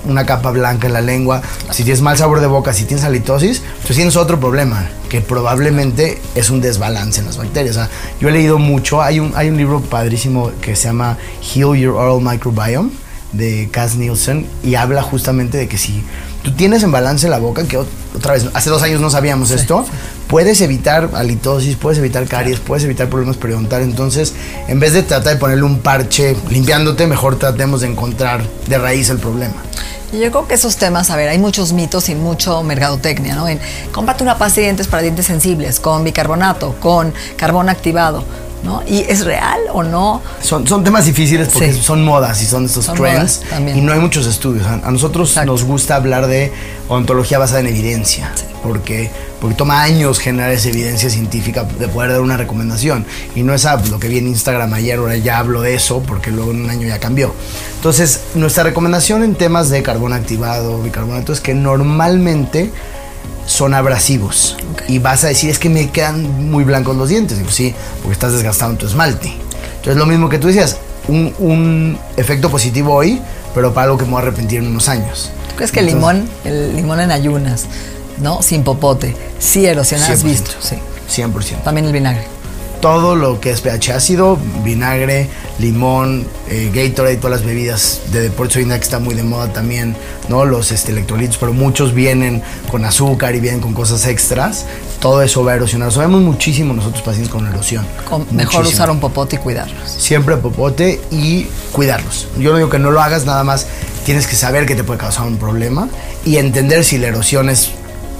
una 0.05 0.25
capa 0.25 0.51
blanca 0.51 0.87
en 0.87 0.93
la 0.93 1.01
lengua, 1.01 1.41
si 1.71 1.83
tienes 1.83 2.01
mal 2.01 2.17
sabor 2.17 2.39
de 2.41 2.47
boca, 2.47 2.73
si 2.73 2.85
tienes 2.85 3.05
halitosis, 3.05 3.61
pues 3.83 3.95
tienes 3.95 4.15
otro 4.15 4.39
problema, 4.39 4.87
que 5.09 5.21
probablemente 5.21 6.21
es 6.35 6.49
un 6.49 6.61
desbalance 6.61 7.19
en 7.19 7.25
las 7.27 7.37
bacterias. 7.37 7.75
O 7.75 7.79
sea, 7.79 7.89
yo 8.19 8.29
he 8.29 8.31
leído 8.31 8.57
mucho, 8.57 9.01
hay 9.01 9.19
un, 9.19 9.33
hay 9.35 9.49
un 9.49 9.57
libro 9.57 9.81
padrísimo 9.81 10.51
que 10.61 10.75
se 10.75 10.85
llama 10.85 11.17
Heal 11.53 11.75
Your 11.75 11.95
Oral 11.95 12.21
Microbiome 12.21 12.89
de 13.33 13.69
Cass 13.71 13.95
Nielsen 13.95 14.45
y 14.63 14.75
habla 14.75 15.01
justamente 15.01 15.57
de 15.57 15.67
que 15.69 15.77
si 15.77 16.03
tú 16.43 16.51
tienes 16.51 16.83
en 16.83 16.91
balance 16.91 17.27
la 17.29 17.37
boca, 17.39 17.63
que 17.65 17.77
ot- 17.77 17.85
otra 18.15 18.33
vez, 18.33 18.47
hace 18.53 18.69
dos 18.69 18.81
años 18.81 18.99
no 19.01 19.09
sabíamos 19.09 19.51
esto, 19.51 19.85
puedes 20.27 20.59
evitar 20.61 21.09
halitosis, 21.13 21.75
puedes 21.75 21.99
evitar 21.99 22.27
caries, 22.27 22.59
puedes 22.59 22.83
evitar 22.83 23.09
problemas 23.09 23.37
periodontales. 23.37 23.87
Entonces, 23.87 24.33
en 24.67 24.79
vez 24.79 24.93
de 24.93 25.03
tratar 25.03 25.33
de 25.33 25.39
ponerle 25.39 25.63
un 25.63 25.79
parche 25.79 26.35
limpiándote, 26.49 27.07
mejor 27.07 27.37
tratemos 27.39 27.81
de 27.81 27.87
encontrar 27.87 28.41
de 28.67 28.77
raíz 28.77 29.09
el 29.09 29.17
problema. 29.17 29.55
Yo 30.11 30.29
creo 30.29 30.45
que 30.45 30.55
esos 30.55 30.75
temas, 30.75 31.09
a 31.09 31.15
ver, 31.15 31.29
hay 31.29 31.39
muchos 31.39 31.71
mitos 31.71 32.09
y 32.09 32.15
mucho 32.15 32.61
mercadotecnia, 32.63 33.33
¿no? 33.33 33.47
En 33.47 33.61
cómprate 33.93 34.23
una 34.23 34.37
pasta 34.37 34.57
de 34.59 34.63
dientes 34.63 34.87
para 34.87 35.01
dientes 35.03 35.25
sensibles, 35.25 35.79
con 35.79 36.03
bicarbonato, 36.03 36.75
con 36.81 37.13
carbón 37.37 37.69
activado, 37.69 38.25
¿no? 38.63 38.83
¿Y 38.87 38.99
es 38.99 39.25
real 39.25 39.59
o 39.73 39.83
no? 39.83 40.21
Son, 40.41 40.67
son 40.67 40.83
temas 40.83 41.05
difíciles 41.05 41.49
porque 41.51 41.73
Sí. 41.73 41.81
son 41.81 42.03
modas 42.05 42.41
y 42.41 42.45
son 42.45 42.65
estos 42.65 42.85
Son 42.85 42.95
trends 42.97 43.41
y 43.75 43.81
no 43.81 43.91
hay 43.93 43.99
muchos 43.99 44.27
estudios. 44.27 44.65
A, 44.67 44.73
a 44.75 44.91
nosotros 44.91 45.29
Exacto. 45.29 45.51
nos 45.51 45.63
gusta 45.63 45.95
hablar 45.95 46.27
de 46.27 46.51
ontología 46.87 47.39
basada 47.39 47.61
en 47.61 47.67
evidencia 47.67 48.31
porque, 48.61 49.09
porque 49.39 49.55
toma 49.55 49.81
años 49.81 50.19
generar 50.19 50.51
esa 50.51 50.69
evidencia 50.69 51.09
científica 51.09 51.63
de 51.63 51.87
poder 51.87 52.11
dar 52.11 52.21
una 52.21 52.37
recomendación 52.37 53.05
y 53.35 53.41
no 53.41 53.53
es 53.55 53.65
ah, 53.65 53.81
lo 53.89 53.97
que 53.99 54.07
vi 54.07 54.19
en 54.19 54.27
Instagram 54.27 54.71
ayer, 54.73 54.99
ahora 54.99 55.17
ya 55.17 55.39
hablo 55.39 55.61
de 55.61 55.73
eso 55.73 56.03
porque 56.05 56.29
luego 56.29 56.51
en 56.51 56.63
un 56.65 56.69
año 56.69 56.87
ya 56.87 56.99
cambió. 56.99 57.33
Entonces, 57.77 58.21
nuestra 58.35 58.63
recomendación 58.63 59.23
en 59.23 59.33
temas 59.33 59.69
de 59.69 59.81
carbón 59.81 60.13
activado, 60.13 60.79
bicarbonato, 60.83 61.33
es 61.33 61.41
que 61.41 61.55
normalmente 61.55 62.71
son 63.45 63.73
abrasivos. 63.73 64.57
Y 64.87 64.99
vas 64.99 65.23
a 65.23 65.27
decir, 65.27 65.49
es 65.49 65.59
que 65.59 65.69
me 65.69 65.89
quedan 65.89 66.49
muy 66.49 66.63
blancos 66.63 66.95
los 66.95 67.09
dientes. 67.09 67.37
Digo, 67.37 67.51
sí, 67.51 67.73
porque 68.01 68.13
estás 68.13 68.33
desgastando 68.33 68.77
tu 68.77 68.85
esmalte. 68.87 69.33
Entonces, 69.75 69.95
lo 69.95 70.05
mismo 70.05 70.29
que 70.29 70.37
tú 70.37 70.47
decías, 70.47 70.77
un, 71.07 71.33
un 71.39 71.97
efecto 72.17 72.49
positivo 72.49 72.93
hoy, 72.93 73.21
pero 73.53 73.73
para 73.73 73.85
algo 73.85 73.97
que 73.97 74.05
me 74.05 74.11
voy 74.11 74.19
a 74.19 74.23
arrepentir 74.23 74.59
en 74.59 74.67
unos 74.67 74.87
años. 74.89 75.31
¿Tú 75.49 75.55
crees 75.55 75.71
que 75.71 75.79
el 75.81 75.87
limón, 75.87 76.29
el 76.45 76.75
limón 76.75 76.99
en 76.99 77.11
ayunas, 77.11 77.65
¿no? 78.19 78.41
Sin 78.41 78.63
popote, 78.63 79.15
sí 79.39 79.65
erosiona, 79.65 80.07
has 80.07 80.23
100%. 80.23 80.27
visto, 80.27 80.51
sí. 80.61 80.75
100%. 81.09 81.63
También 81.63 81.87
el 81.87 81.93
vinagre. 81.93 82.25
Todo 82.81 83.15
lo 83.15 83.39
que 83.39 83.51
es 83.51 83.61
pH 83.61 83.93
ácido, 83.93 84.39
vinagre, 84.63 85.29
limón, 85.59 86.25
eh, 86.49 86.71
Gatorade, 86.73 87.17
todas 87.17 87.37
las 87.39 87.45
bebidas 87.45 88.01
de 88.11 88.21
deporte 88.21 88.57
hoy 88.57 88.63
en 88.63 88.69
día 88.69 88.77
que 88.79 88.83
está 88.83 88.97
muy 88.97 89.13
de 89.13 89.21
moda 89.23 89.53
también, 89.53 89.95
¿no? 90.29 90.45
Los 90.45 90.71
este, 90.71 90.91
electrolitos, 90.91 91.37
pero 91.37 91.53
muchos 91.53 91.93
vienen 91.93 92.41
con 92.71 92.83
azúcar 92.83 93.35
y 93.35 93.39
vienen 93.39 93.61
con 93.61 93.73
cosas 93.75 94.07
extras. 94.07 94.65
Todo 94.99 95.21
eso 95.21 95.43
va 95.43 95.51
a 95.51 95.55
erosionar. 95.55 95.91
Sabemos 95.91 96.21
muchísimo 96.21 96.73
nosotros 96.73 97.03
pacientes 97.03 97.31
con 97.31 97.47
erosión. 97.47 97.85
Con- 98.09 98.25
mejor 98.31 98.65
usar 98.65 98.89
un 98.89 98.99
popote 98.99 99.35
y 99.35 99.39
cuidarlos. 99.39 99.89
siempre 99.91 100.35
popote 100.37 100.99
y 101.11 101.45
cuidarlos. 101.71 102.27
Yo 102.39 102.51
no 102.51 102.57
digo 102.57 102.69
que 102.69 102.79
no 102.79 102.89
lo 102.89 102.99
hagas, 103.01 103.25
nada 103.25 103.43
más 103.43 103.67
tienes 104.05 104.25
que 104.25 104.35
saber 104.35 104.65
que 104.65 104.73
te 104.75 104.83
puede 104.83 104.99
causar 104.99 105.27
un 105.27 105.37
problema 105.37 105.87
y 106.25 106.37
entender 106.37 106.83
si 106.83 106.97
la 106.97 107.07
erosión 107.07 107.49
es 107.49 107.69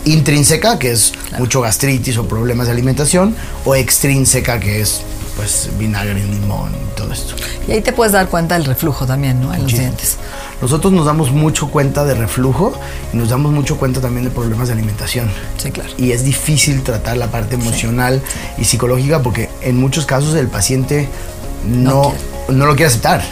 intrínseca, 0.05 0.79
que 0.79 0.91
es 0.91 1.13
mucho 1.37 1.61
gastritis 1.61 2.17
o 2.17 2.27
problemas 2.27 2.67
de 2.67 2.73
alimentación, 2.73 3.35
o 3.65 3.75
extrínseca, 3.75 4.59
que 4.59 4.81
es 4.81 5.01
pues 5.35 5.69
vinagre, 5.79 6.15
limón 6.15 6.71
y 6.73 6.95
todo 6.95 7.11
esto. 7.13 7.35
Y 7.67 7.71
ahí 7.71 7.81
te 7.81 7.93
puedes 7.93 8.11
dar 8.11 8.27
cuenta 8.27 8.55
del 8.55 8.65
reflujo 8.65 9.05
también, 9.05 9.41
¿no? 9.41 9.53
En 9.53 9.63
los 9.63 9.71
dientes. 9.71 10.17
Nosotros 10.61 10.93
nos 10.93 11.05
damos 11.05 11.31
mucho 11.31 11.69
cuenta 11.69 12.03
de 12.05 12.13
reflujo 12.13 12.73
y 13.13 13.17
nos 13.17 13.29
damos 13.29 13.51
mucho 13.51 13.77
cuenta 13.77 14.01
también 14.01 14.25
de 14.25 14.29
problemas 14.31 14.67
de 14.67 14.73
alimentación. 14.73 15.29
Sí, 15.57 15.71
claro. 15.71 15.89
Y 15.97 16.11
es 16.11 16.23
difícil 16.23 16.83
tratar 16.83 17.17
la 17.17 17.31
parte 17.31 17.55
emocional 17.55 18.21
y 18.57 18.65
psicológica 18.65 19.23
porque 19.23 19.49
en 19.61 19.77
muchos 19.77 20.05
casos 20.05 20.35
el 20.35 20.47
paciente 20.47 21.09
No 21.65 22.13
no, 22.47 22.55
no, 22.55 22.65
lo 22.65 22.75
quiere 22.75 22.89
aceptar. 22.89 23.23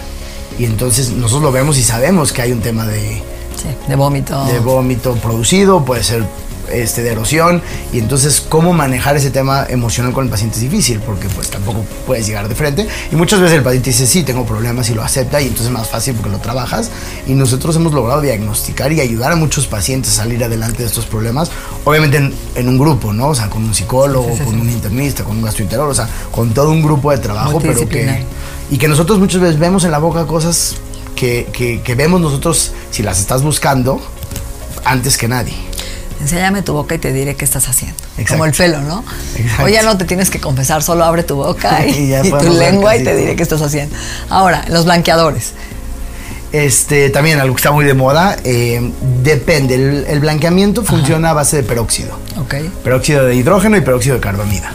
Y 0.57 0.65
entonces 0.65 1.11
nosotros 1.11 1.43
lo 1.43 1.51
vemos 1.51 1.77
y 1.77 1.83
sabemos 1.83 2.31
que 2.33 2.41
hay 2.41 2.51
un 2.51 2.61
tema 2.61 2.87
de, 2.87 3.21
Sí, 3.61 3.67
de 3.87 3.95
vómito. 3.95 4.45
de 4.45 4.59
vómito 4.59 5.13
producido, 5.15 5.85
puede 5.85 6.03
ser 6.03 6.25
este, 6.71 7.03
de 7.03 7.11
erosión. 7.11 7.61
Y 7.91 7.99
entonces 7.99 8.41
cómo 8.47 8.73
manejar 8.73 9.15
ese 9.17 9.31
tema 9.31 9.65
emocional 9.67 10.13
con 10.13 10.25
el 10.25 10.31
paciente 10.31 10.55
es 10.57 10.61
difícil 10.61 10.99
porque 10.99 11.27
pues 11.29 11.49
tampoco 11.49 11.83
puedes 12.05 12.27
llegar 12.27 12.47
de 12.47 12.55
frente. 12.55 12.87
Y 13.11 13.15
muchas 13.15 13.39
veces 13.39 13.57
el 13.57 13.63
paciente 13.63 13.89
dice, 13.89 14.07
sí, 14.07 14.23
tengo 14.23 14.45
problemas 14.45 14.89
y 14.89 14.93
lo 14.93 15.03
acepta 15.03 15.41
y 15.41 15.45
entonces 15.45 15.67
es 15.67 15.73
más 15.73 15.87
fácil 15.87 16.15
porque 16.15 16.29
lo 16.29 16.39
trabajas. 16.39 16.89
Y 17.27 17.33
nosotros 17.33 17.75
hemos 17.75 17.93
logrado 17.93 18.21
diagnosticar 18.21 18.91
y 18.91 19.01
ayudar 19.01 19.31
a 19.31 19.35
muchos 19.35 19.67
pacientes 19.67 20.13
a 20.13 20.23
salir 20.23 20.43
adelante 20.43 20.83
de 20.83 20.87
estos 20.87 21.05
problemas. 21.05 21.51
Obviamente 21.85 22.17
en, 22.17 22.33
en 22.55 22.69
un 22.69 22.77
grupo, 22.77 23.13
¿no? 23.13 23.29
O 23.29 23.35
sea, 23.35 23.49
con 23.49 23.63
un 23.63 23.73
psicólogo, 23.73 24.29
Sí, 24.29 24.31
sí, 24.33 24.39
sí, 24.39 24.45
con 24.45 24.59
un 24.59 24.69
internista, 24.69 25.23
con 25.23 25.37
un 25.37 25.43
gastroenterólogo, 25.43 25.91
o 25.91 25.95
sea, 25.95 26.09
con 26.31 26.53
todo 26.53 26.71
un 26.71 26.81
grupo 26.81 27.11
de 27.11 27.17
trabajo, 27.17 27.59
pero 27.59 27.87
que... 27.87 28.23
Y 28.71 28.77
que 28.77 28.87
nosotros 28.87 29.17
muchas 29.17 29.41
veces 29.41 29.57
vemos 29.57 29.83
en 29.83 29.91
la 29.91 29.97
boca 29.97 30.27
cosas 30.27 30.75
que, 31.15 31.47
que, 31.51 31.81
que 31.81 31.95
vemos 31.95 32.21
nosotros, 32.21 32.71
si 32.91 33.01
las 33.01 33.19
estás 33.19 33.41
buscando, 33.41 33.99
antes 34.85 35.17
que 35.17 35.27
nadie. 35.27 35.55
Enséñame 36.21 36.61
tu 36.61 36.73
boca 36.73 36.95
y 36.95 36.97
te 36.97 37.13
diré 37.13 37.35
qué 37.35 37.45
estás 37.45 37.67
haciendo. 37.67 37.97
Exacto. 38.17 38.33
Como 38.33 38.45
el 38.45 38.51
pelo, 38.51 38.81
¿no? 38.81 39.03
Exacto. 39.35 39.63
Hoy 39.63 39.71
ya 39.73 39.83
no 39.83 39.97
te 39.97 40.05
tienes 40.05 40.29
que 40.29 40.39
confesar, 40.39 40.83
solo 40.83 41.05
abre 41.05 41.23
tu 41.23 41.35
boca 41.35 41.85
y, 41.87 42.13
Y 42.13 42.15
y 42.15 42.31
tu 42.31 42.53
lengua 42.53 42.95
y 42.97 43.03
te 43.03 43.15
diré 43.15 43.35
qué 43.35 43.43
estás 43.43 43.61
haciendo. 43.61 43.95
Ahora, 44.29 44.65
los 44.69 44.85
blanqueadores. 44.85 45.53
Este, 46.51 47.09
también 47.11 47.39
algo 47.39 47.53
que 47.55 47.59
está 47.59 47.71
muy 47.71 47.85
de 47.85 47.93
moda, 47.93 48.35
eh, 48.43 48.91
depende. 49.23 49.75
El, 49.75 50.05
el 50.07 50.19
blanqueamiento 50.19 50.83
funciona 50.83 51.29
a 51.29 51.33
base 51.33 51.57
de 51.57 51.63
peróxido. 51.63 52.17
Ok. 52.37 52.55
Peróxido 52.83 53.25
de 53.25 53.35
hidrógeno 53.35 53.77
y 53.77 53.81
peróxido 53.81 54.15
de 54.15 54.21
carbamida. 54.21 54.73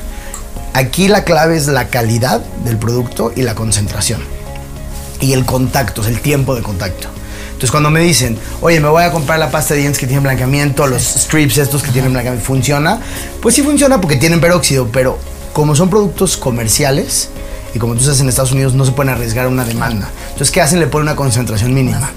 Aquí 0.72 1.08
la 1.08 1.24
clave 1.24 1.56
es 1.56 1.66
la 1.66 1.88
calidad 1.88 2.40
del 2.64 2.78
producto 2.78 3.32
y 3.34 3.42
la 3.42 3.54
concentración. 3.54 4.20
Y 5.20 5.32
el 5.32 5.44
contacto, 5.44 6.02
es 6.02 6.08
el 6.08 6.20
tiempo 6.20 6.54
de 6.54 6.62
contacto. 6.62 7.08
Entonces 7.64 7.72
cuando 7.72 7.90
me 7.90 8.00
dicen, 8.00 8.36
oye, 8.60 8.78
me 8.78 8.88
voy 8.88 9.04
a 9.04 9.10
comprar 9.10 9.38
la 9.38 9.50
pasta 9.50 9.72
de 9.72 9.80
dientes 9.80 9.98
que 9.98 10.06
tiene 10.06 10.20
blanqueamiento, 10.20 10.86
los 10.86 11.00
strips 11.02 11.56
estos 11.56 11.82
que 11.82 11.90
tienen 11.92 12.12
blanqueamiento, 12.12 12.46
¿funciona? 12.46 13.00
Pues 13.40 13.54
sí 13.54 13.62
funciona 13.62 14.02
porque 14.02 14.16
tienen 14.16 14.38
peróxido, 14.38 14.86
pero 14.92 15.18
como 15.54 15.74
son 15.74 15.88
productos 15.88 16.36
comerciales 16.36 17.30
y 17.74 17.78
como 17.78 17.94
tú 17.94 18.02
sabes 18.02 18.20
en 18.20 18.28
Estados 18.28 18.52
Unidos 18.52 18.74
no 18.74 18.84
se 18.84 18.92
pueden 18.92 19.14
arriesgar 19.14 19.46
a 19.46 19.48
una 19.48 19.64
demanda. 19.64 20.10
Entonces, 20.24 20.50
¿qué 20.50 20.60
hacen? 20.60 20.78
Le 20.78 20.88
ponen 20.88 21.04
una 21.08 21.16
concentración 21.16 21.72
mínima. 21.72 22.10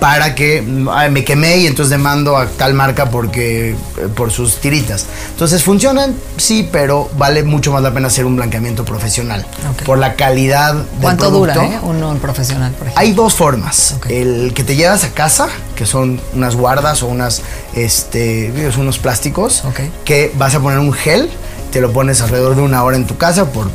Para 0.00 0.34
que 0.34 0.62
ay, 0.92 1.10
me 1.10 1.24
quemé 1.24 1.56
y 1.56 1.66
entonces 1.66 1.90
demando 1.90 2.36
a 2.36 2.46
tal 2.46 2.74
marca 2.74 3.08
porque 3.10 3.70
eh, 3.70 3.76
por 4.14 4.30
sus 4.30 4.56
tiritas. 4.56 5.06
Entonces 5.30 5.62
funcionan, 5.64 6.14
sí, 6.36 6.68
pero 6.70 7.08
vale 7.16 7.42
mucho 7.44 7.72
más 7.72 7.82
la 7.82 7.94
pena 7.94 8.08
hacer 8.08 8.26
un 8.26 8.36
blanqueamiento 8.36 8.84
profesional 8.84 9.46
Ok. 9.72 9.84
por 9.84 9.96
la 9.98 10.14
calidad 10.14 10.74
del 10.74 10.84
¿Cuánto 11.00 11.30
producto. 11.30 11.60
dura, 11.60 11.66
eh? 11.76 11.78
Uno 11.82 12.14
profesional, 12.16 12.72
por 12.72 12.88
ejemplo. 12.88 13.00
Hay 13.00 13.12
dos 13.12 13.34
formas. 13.34 13.94
Ok. 13.96 14.06
El 14.10 14.52
que 14.54 14.64
te 14.64 14.76
llevas 14.76 15.02
a 15.04 15.10
casa, 15.12 15.48
que 15.74 15.86
son 15.86 16.20
unas 16.34 16.56
guardas 16.56 17.02
o 17.02 17.06
unas, 17.06 17.40
este, 17.74 18.52
unos 18.78 18.98
plásticos, 18.98 19.64
Ok. 19.64 19.80
que 20.04 20.30
vas 20.36 20.54
a 20.54 20.60
poner 20.60 20.78
un 20.78 20.92
gel, 20.92 21.30
te 21.72 21.80
lo 21.80 21.90
pones 21.92 22.20
alrededor 22.20 22.54
de 22.54 22.62
una 22.62 22.82
hora 22.84 22.96
en 22.96 23.06
tu 23.06 23.16
casa 23.16 23.46
por, 23.46 23.70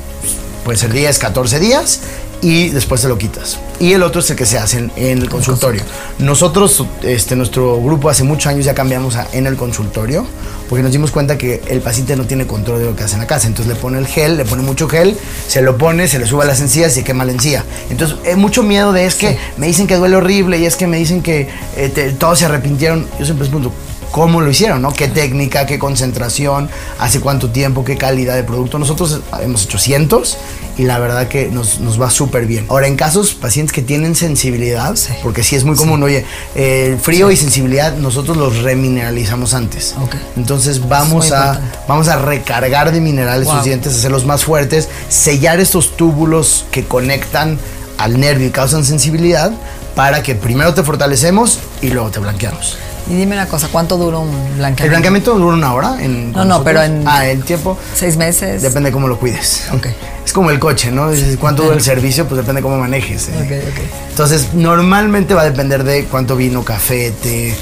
puede 0.63 0.77
ser 0.77 0.91
10, 0.93 1.17
14 1.17 1.59
días, 1.59 1.99
y 2.41 2.69
después 2.69 3.01
te 3.01 3.07
lo 3.07 3.17
quitas. 3.17 3.59
Y 3.79 3.93
el 3.93 4.03
otro 4.03 4.21
es 4.21 4.29
el 4.29 4.35
que 4.35 4.45
se 4.45 4.57
hace 4.57 4.79
en, 4.79 4.91
en 4.95 5.19
el 5.21 5.29
consultorio. 5.29 5.81
Nosotros, 6.19 6.83
este, 7.03 7.35
nuestro 7.35 7.81
grupo 7.81 8.09
hace 8.09 8.23
muchos 8.23 8.47
años 8.47 8.65
ya 8.65 8.73
cambiamos 8.73 9.15
a 9.15 9.27
en 9.33 9.47
el 9.47 9.55
consultorio 9.55 10.25
porque 10.69 10.83
nos 10.83 10.91
dimos 10.93 11.11
cuenta 11.11 11.37
que 11.37 11.61
el 11.67 11.81
paciente 11.81 12.15
no 12.15 12.25
tiene 12.25 12.47
control 12.47 12.79
de 12.79 12.85
lo 12.85 12.95
que 12.95 13.03
hace 13.03 13.15
en 13.15 13.19
la 13.21 13.27
casa. 13.27 13.47
Entonces 13.47 13.73
le 13.73 13.79
pone 13.79 13.97
el 13.97 14.07
gel, 14.07 14.37
le 14.37 14.45
pone 14.45 14.63
mucho 14.63 14.87
gel, 14.87 15.17
se 15.47 15.61
lo 15.61 15.77
pone, 15.77 16.07
se 16.07 16.17
le 16.17 16.25
sube 16.25 16.43
a 16.43 16.47
las 16.47 16.61
encías 16.61 16.91
y 16.93 16.95
se 16.95 17.03
quema 17.03 17.25
la 17.25 17.33
encía. 17.33 17.65
Entonces, 17.89 18.17
es 18.25 18.37
mucho 18.37 18.63
miedo 18.63 18.93
de 18.93 19.05
es 19.05 19.15
que 19.15 19.37
me 19.57 19.67
dicen 19.67 19.85
que 19.85 19.95
duele 19.97 20.15
horrible 20.15 20.59
y 20.59 20.65
es 20.65 20.75
que 20.77 20.87
me 20.87 20.97
dicen 20.97 21.21
que 21.21 21.49
eh, 21.75 21.89
te- 21.93 22.11
todos 22.13 22.39
se 22.39 22.45
arrepintieron. 22.45 23.05
Yo 23.19 23.25
siempre 23.25 23.45
les 23.45 23.49
pregunto, 23.49 23.73
cómo 24.11 24.41
lo 24.41 24.49
hicieron, 24.49 24.81
¿no? 24.81 24.93
¿Qué 24.93 25.07
técnica, 25.07 25.65
qué 25.65 25.77
concentración, 25.79 26.69
hace 26.99 27.19
cuánto 27.21 27.49
tiempo, 27.49 27.83
qué 27.85 27.97
calidad 27.97 28.35
de 28.35 28.43
producto? 28.43 28.77
Nosotros 28.79 29.21
hemos 29.41 29.63
hecho 29.65 29.77
cientos 29.77 30.37
y 30.77 30.83
la 30.83 30.99
verdad 30.99 31.27
que 31.27 31.49
nos, 31.49 31.79
nos 31.79 32.01
va 32.01 32.09
súper 32.09 32.45
bien. 32.45 32.65
Ahora, 32.69 32.87
en 32.87 32.95
casos, 32.95 33.33
pacientes 33.33 33.73
que 33.73 33.81
tienen 33.81 34.15
sensibilidad, 34.15 34.95
porque 35.23 35.43
sí 35.43 35.55
es 35.55 35.63
muy 35.63 35.75
común, 35.75 36.01
oye, 36.03 36.25
eh, 36.55 36.97
frío 37.01 37.31
y 37.31 37.37
sensibilidad, 37.37 37.95
nosotros 37.97 38.37
los 38.37 38.59
remineralizamos 38.63 39.53
antes. 39.53 39.95
Entonces 40.37 40.87
vamos 40.87 41.31
a, 41.31 41.53
importante. 41.55 41.77
vamos 41.87 42.07
a 42.07 42.17
recargar 42.17 42.91
de 42.91 43.01
minerales 43.01 43.45
Wow. 43.47 43.55
sus 43.57 43.65
dientes, 43.65 43.95
hacerlos 43.95 44.25
más 44.25 44.43
fuertes, 44.43 44.89
sellar 45.09 45.59
estos 45.59 45.95
túbulos 45.97 46.65
que 46.71 46.85
conectan 46.85 47.57
al 47.97 48.19
nervio 48.19 48.47
y 48.47 48.51
causan 48.51 48.83
sensibilidad 48.85 49.51
para 49.95 50.23
que 50.23 50.35
primero 50.35 50.73
te 50.73 50.83
fortalecemos 50.83 51.59
y 51.81 51.89
luego 51.89 52.09
te 52.09 52.19
blanqueamos. 52.19 52.77
Y 53.09 53.15
dime 53.15 53.35
una 53.35 53.47
cosa, 53.47 53.67
¿cuánto 53.71 53.97
dura 53.97 54.19
un 54.19 54.29
blanqueamiento? 54.31 54.83
El 54.83 54.89
blanqueamiento 54.91 55.37
dura 55.37 55.55
una 55.55 55.73
hora. 55.73 55.97
En, 56.01 56.31
No, 56.31 56.39
no, 56.39 56.45
nosotros. 56.45 56.63
pero 56.65 56.83
en- 56.83 57.03
Ah, 57.07 57.25
el 57.27 57.43
tiempo. 57.43 57.77
¿Seis 57.93 58.15
meses? 58.17 58.61
Depende 58.61 58.89
de 58.89 58.93
cómo 58.93 59.07
lo 59.07 59.19
cuides. 59.19 59.63
Ok. 59.73 59.87
Es 60.25 60.33
como 60.33 60.51
el 60.51 60.59
coche, 60.59 60.91
¿no? 60.91 61.09
Dices, 61.09 61.35
¿Cuánto 61.37 61.63
dura 61.63 61.75
el 61.75 61.81
servicio? 61.81 62.25
Pues 62.27 62.37
depende 62.37 62.59
de 62.61 62.63
cómo 62.63 62.77
manejes. 62.77 63.27
¿eh? 63.29 63.31
Ok, 63.37 63.73
ok. 63.73 63.83
Entonces, 64.11 64.53
normalmente 64.53 65.33
va 65.33 65.41
a 65.41 65.45
depender 65.45 65.83
de 65.83 66.05
cuánto 66.05 66.35
vino, 66.35 66.63
café, 66.63 67.11
té, 67.23 67.55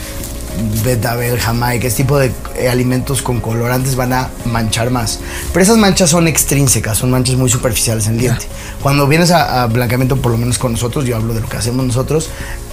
betabel, 0.84 1.40
jamaica, 1.40 1.88
ese 1.88 1.98
tipo 1.98 2.18
de 2.18 2.32
eh, 2.56 2.70
alimentos 2.70 3.22
con 3.22 3.40
colorantes 3.40 3.96
van 3.96 4.14
a 4.14 4.30
manchar 4.46 4.90
más. 4.92 5.20
Pero 5.54 5.64
esas 5.64 5.78
manchas 5.78 6.10
son 6.10 6.28
extrínsecas, 6.28 6.98
son 6.98 7.12
manchas 7.12 7.36
muy 7.36 7.50
superficiales 7.50 8.08
en 8.08 8.14
el 8.14 8.20
diente. 8.20 8.48
Cuando 8.82 9.08
vienes 9.08 9.32
a, 9.32 9.64
a 9.64 9.68
blanqueamiento, 9.68 10.18
por 10.18 10.32
lo 10.32 10.38
menos 10.38 10.58
con 10.58 10.72
nosotros, 10.72 11.06
yo 11.06 11.16
hablo 11.16 11.34
de 11.34 11.42
lo 11.42 11.50
que 11.50 11.58
hacemos 11.58 11.86
nosotros, 11.86 12.30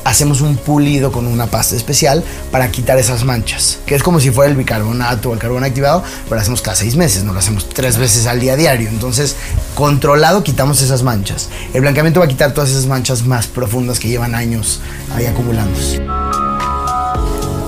hacemos 0.07 0.41
un 0.41 0.57
pulido 0.57 1.11
con 1.11 1.27
una 1.27 1.47
pasta 1.47 1.75
especial 1.75 2.23
para 2.53 2.71
quitar 2.71 2.97
esas 2.99 3.25
manchas, 3.25 3.79
que 3.87 3.97
es 3.97 4.03
como 4.05 4.21
si 4.21 4.31
fuera 4.31 4.51
el 4.51 4.57
bicarbonato 4.57 5.31
o 5.31 5.33
el 5.35 5.41
carbón 5.41 5.65
activado, 5.65 6.05
pero 6.25 6.37
lo 6.37 6.41
hacemos 6.41 6.63
cada 6.63 6.77
seis 6.77 6.95
meses, 6.95 7.25
no 7.25 7.33
lo 7.33 7.41
hacemos 7.41 7.69
tres 7.69 7.99
veces 7.99 8.27
al 8.27 8.39
día 8.39 8.53
a 8.53 8.57
diario. 8.57 8.89
Entonces, 8.89 9.35
controlado 9.75 10.45
quitamos 10.45 10.81
esas 10.81 11.03
manchas. 11.03 11.49
El 11.75 11.81
blanqueamiento 11.81 12.21
va 12.21 12.27
a 12.27 12.29
quitar 12.29 12.55
todas 12.55 12.71
esas 12.71 12.87
manchas 12.87 13.27
más 13.27 13.49
profundas 13.49 13.99
que 13.99 14.09
llevan 14.09 14.35
años 14.35 14.81
ahí 15.15 15.27
acumulándose. 15.27 16.01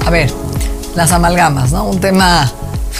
A 0.09 0.11
ver, 0.11 0.33
las 0.97 1.13
amalgamas, 1.13 1.71
¿no? 1.71 1.85
Un 1.85 2.01
tema 2.01 2.51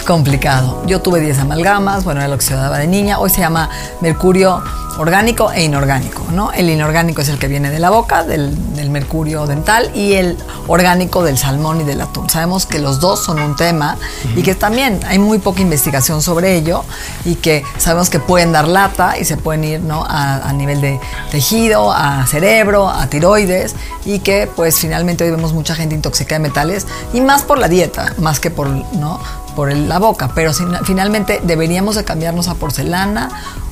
complicado. 0.05 0.83
Yo 0.85 1.01
tuve 1.01 1.19
10 1.19 1.39
amalgamas, 1.39 2.03
bueno, 2.03 2.19
era 2.19 2.29
lo 2.29 2.37
que 2.37 2.45
se 2.45 2.53
daba 2.53 2.77
de 2.77 2.85
niña. 2.85 3.17
Hoy 3.17 3.31
se 3.31 3.41
llama 3.41 3.67
mercurio 3.99 4.61
orgánico 4.99 5.51
e 5.51 5.63
inorgánico, 5.63 6.23
¿no? 6.31 6.51
El 6.51 6.69
inorgánico 6.69 7.23
es 7.23 7.29
el 7.29 7.39
que 7.39 7.47
viene 7.47 7.71
de 7.71 7.79
la 7.79 7.89
boca, 7.89 8.23
del, 8.23 8.75
del 8.75 8.91
mercurio 8.91 9.47
dental, 9.47 9.89
y 9.95 10.13
el 10.13 10.37
orgánico 10.69 11.23
del 11.23 11.37
salmón 11.37 11.81
y 11.81 11.83
del 11.83 11.99
atún. 12.01 12.29
Sabemos 12.29 12.65
que 12.65 12.79
los 12.79 12.99
dos 12.99 13.23
son 13.23 13.39
un 13.39 13.55
tema 13.55 13.97
y 14.35 14.43
que 14.43 14.55
también 14.55 14.99
hay 15.07 15.19
muy 15.19 15.39
poca 15.39 15.61
investigación 15.61 16.21
sobre 16.21 16.55
ello 16.55 16.83
y 17.25 17.35
que 17.35 17.63
sabemos 17.77 18.09
que 18.09 18.19
pueden 18.19 18.51
dar 18.51 18.67
lata 18.67 19.17
y 19.17 19.25
se 19.25 19.35
pueden 19.35 19.63
ir, 19.63 19.81
¿no? 19.81 20.05
A, 20.07 20.47
a 20.47 20.53
nivel 20.53 20.79
de 20.79 20.99
tejido, 21.31 21.91
a 21.91 22.25
cerebro, 22.27 22.87
a 22.87 23.07
tiroides 23.07 23.75
y 24.05 24.19
que 24.19 24.49
pues 24.55 24.79
finalmente 24.79 25.23
hoy 25.23 25.31
vemos 25.31 25.53
mucha 25.53 25.75
gente 25.75 25.95
intoxicada 25.95 26.39
de 26.39 26.47
metales 26.47 26.87
y 27.13 27.21
más 27.21 27.43
por 27.43 27.57
la 27.57 27.67
dieta, 27.67 28.13
más 28.17 28.39
que 28.39 28.51
por, 28.51 28.69
¿no? 28.69 29.19
Por 29.59 29.69
el- 29.69 29.89
la 29.89 29.99
boca, 29.99 30.31
pero 30.33 30.53
sin- 30.53 30.73
finalmente 30.85 31.41
deberíamos 31.43 31.95
de 31.97 32.05
cambiarnos 32.05 32.47
a 32.47 32.53
porcelana 32.55 33.27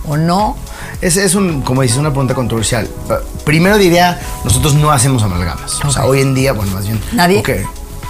o 0.06 0.18
no. 0.18 0.58
Es, 1.00 1.16
es 1.16 1.34
un, 1.34 1.62
como 1.62 1.82
dices, 1.82 1.96
una 1.98 2.10
pregunta 2.10 2.34
controversial. 2.36 2.90
Eh, 3.10 3.14
Primero 3.46 3.78
diría, 3.78 4.20
nosotros 4.44 4.74
no 4.74 4.92
hacemos 4.92 5.24
amalgamas. 5.24 5.80
O 5.86 5.90
sea, 5.90 6.04
hoy 6.04 6.20
en 6.20 6.34
día, 6.34 6.52
bueno, 6.52 6.74
más 6.74 6.84
bien. 6.86 7.02
¿Nadie? 7.14 7.40
ok, 7.40 7.50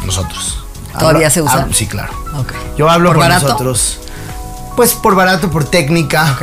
nosotros. 0.07 0.63
¿Todavía 0.97 1.29
se 1.29 1.43
usa? 1.43 1.61
hablo- 1.65 1.73
sí, 1.75 1.85
claro. 1.85 2.11
Yo 2.79 2.89
hablo 2.89 3.09
¿Por 3.13 3.17
por, 3.17 3.29
nosotros. 3.29 3.99
Pues 4.75 4.95
por 4.95 5.13
barato, 5.13 5.51
por 5.51 5.63
técnica. 5.65 6.35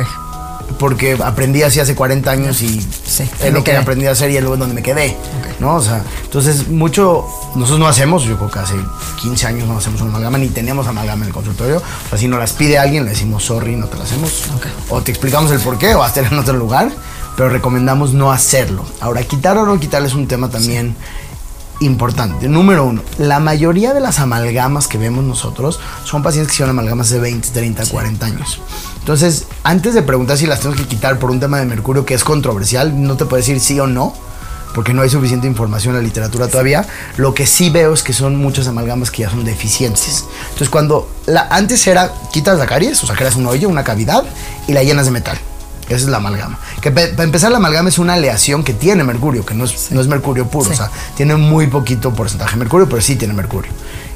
Porque 0.79 1.17
aprendí 1.21 1.63
así 1.63 1.81
hace 1.81 1.95
40 1.95 2.31
años 2.31 2.61
y 2.61 2.79
Sí, 3.15 3.23
es 3.23 3.41
me 3.43 3.51
lo 3.51 3.63
que 3.63 3.71
quedé. 3.71 3.77
aprendí 3.77 4.05
a 4.07 4.11
hacer 4.11 4.29
y 4.29 4.35
es 4.35 4.41
luego 4.41 4.57
donde 4.57 4.75
me 4.75 4.83
quedé. 4.83 5.15
¿No? 5.59 5.75
O 5.75 5.81
sea, 5.81 6.03
entonces 6.23 6.67
mucho, 6.67 7.25
nosotros 7.55 7.79
no 7.79 7.87
hacemos, 7.87 8.23
yo 8.23 8.35
creo 8.35 8.51
que 8.51 8.59
hace 8.59 8.75
15 9.21 9.47
años 9.47 9.67
no 9.69 9.77
hacemos 9.77 10.01
una 10.01 10.09
amalgama, 10.09 10.37
ni 10.37 10.49
tenemos 10.49 10.85
amalgama 10.85 11.23
en 11.23 11.27
el 11.29 11.33
consultorio. 11.33 11.77
O 11.77 12.09
sea, 12.09 12.17
si 12.17 12.27
nos 12.27 12.39
las 12.39 12.51
pide 12.51 12.77
alguien, 12.77 13.05
le 13.05 13.11
decimos 13.11 13.45
sorry, 13.45 13.77
no 13.77 13.87
te 13.87 13.97
la 13.97 14.03
hacemos. 14.03 14.43
O 14.89 15.01
te 15.01 15.11
explicamos 15.11 15.49
el 15.51 15.59
por 15.59 15.77
qué 15.77 15.95
o 15.95 16.03
hacerlo 16.03 16.31
en 16.33 16.39
otro 16.39 16.55
lugar, 16.55 16.91
pero 17.37 17.47
recomendamos 17.47 18.13
no 18.13 18.33
hacerlo. 18.33 18.83
Ahora, 18.99 19.23
quitar 19.23 19.57
o 19.57 19.65
no 19.65 19.79
quitar 19.79 20.03
es 20.03 20.13
un 20.13 20.27
tema 20.27 20.49
también 20.49 20.95
importante. 21.79 22.47
Número 22.47 22.85
uno, 22.85 23.01
la 23.17 23.39
mayoría 23.39 23.93
de 23.93 23.99
las 23.99 24.19
amalgamas 24.19 24.87
que 24.87 24.97
vemos 24.97 25.23
nosotros 25.23 25.79
son 26.03 26.23
pacientes 26.23 26.49
que 26.49 26.55
hicieron 26.55 26.71
amalgamas 26.71 27.09
de 27.09 27.19
20, 27.19 27.49
30, 27.49 27.85
40 27.87 28.25
años. 28.25 28.59
Entonces, 28.99 29.45
antes 29.63 29.93
de 29.93 30.01
preguntar 30.01 30.37
si 30.37 30.47
las 30.47 30.59
tenemos 30.59 30.81
que 30.81 30.87
quitar 30.87 31.19
por 31.19 31.31
un 31.31 31.39
tema 31.39 31.59
de 31.59 31.65
mercurio 31.65 32.05
que 32.05 32.13
es 32.13 32.23
controversial, 32.23 33.03
no 33.03 33.17
te 33.17 33.25
puedo 33.25 33.37
decir 33.37 33.59
sí 33.59 33.79
o 33.79 33.87
no, 33.87 34.13
porque 34.73 34.93
no 34.93 35.01
hay 35.01 35.09
suficiente 35.09 35.47
información 35.47 35.95
en 35.95 36.01
la 36.01 36.07
literatura 36.07 36.47
todavía. 36.47 36.85
Lo 37.17 37.33
que 37.33 37.47
sí 37.47 37.69
veo 37.69 37.93
es 37.93 38.03
que 38.03 38.13
son 38.13 38.35
muchas 38.35 38.67
amalgamas 38.67 39.09
que 39.09 39.21
ya 39.21 39.29
son 39.29 39.45
deficientes. 39.45 40.25
Entonces, 40.43 40.69
cuando 40.69 41.09
la, 41.27 41.47
antes 41.49 41.87
era 41.87 42.11
quitas 42.31 42.59
la 42.59 42.65
caries, 42.65 43.01
o 43.03 43.07
sea, 43.07 43.15
creas 43.15 43.35
un 43.37 43.47
hoyo, 43.47 43.69
una 43.69 43.83
cavidad 43.83 44.23
y 44.67 44.73
la 44.73 44.83
llenas 44.83 45.05
de 45.05 45.11
metal. 45.11 45.37
Esa 45.87 45.95
es 45.97 46.05
la 46.07 46.17
amalgama. 46.17 46.57
Que 46.81 46.91
para 46.91 47.23
empezar, 47.23 47.51
la 47.51 47.57
amalgama 47.57 47.89
es 47.89 47.99
una 47.99 48.13
aleación 48.13 48.63
que 48.63 48.73
tiene 48.73 49.03
mercurio, 49.03 49.45
que 49.45 49.53
no 49.53 49.65
es, 49.65 49.91
no 49.91 50.01
es 50.01 50.07
mercurio 50.07 50.47
puro. 50.47 50.65
Sí. 50.65 50.73
O 50.73 50.75
sea, 50.75 50.89
tiene 51.15 51.35
muy 51.35 51.67
poquito 51.67 52.13
porcentaje 52.13 52.51
de 52.53 52.57
mercurio, 52.57 52.89
pero 52.89 53.01
sí 53.01 53.15
tiene 53.15 53.33
mercurio. 53.33 53.71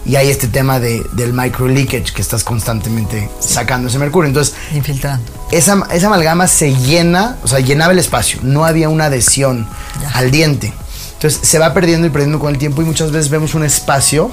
Y 0.05 0.15
hay 0.15 0.29
este 0.29 0.47
tema 0.47 0.79
de, 0.79 1.05
del 1.13 1.33
micro 1.33 1.67
leakage, 1.67 2.13
que 2.13 2.21
estás 2.21 2.43
constantemente 2.43 3.29
sacando 3.39 3.89
ese 3.89 3.99
mercurio. 3.99 4.27
Entonces, 4.29 4.55
Infiltrando. 4.73 5.23
esa, 5.51 5.83
esa 5.91 6.07
amalgama 6.07 6.47
se 6.47 6.73
llena, 6.75 7.37
o 7.43 7.47
sea, 7.47 7.59
llenaba 7.59 7.91
el 7.93 7.99
espacio. 7.99 8.39
No 8.41 8.65
había 8.65 8.89
una 8.89 9.05
adhesión 9.05 9.67
Ya. 10.01 10.09
al 10.11 10.31
diente. 10.31 10.73
Entonces, 11.13 11.39
se 11.47 11.59
va 11.59 11.73
perdiendo 11.73 12.07
y 12.07 12.09
perdiendo 12.09 12.39
con 12.39 12.51
el 12.53 12.57
tiempo 12.57 12.81
y 12.81 12.85
muchas 12.85 13.11
veces 13.11 13.29
vemos 13.29 13.53
un 13.53 13.63
espacio 13.65 14.31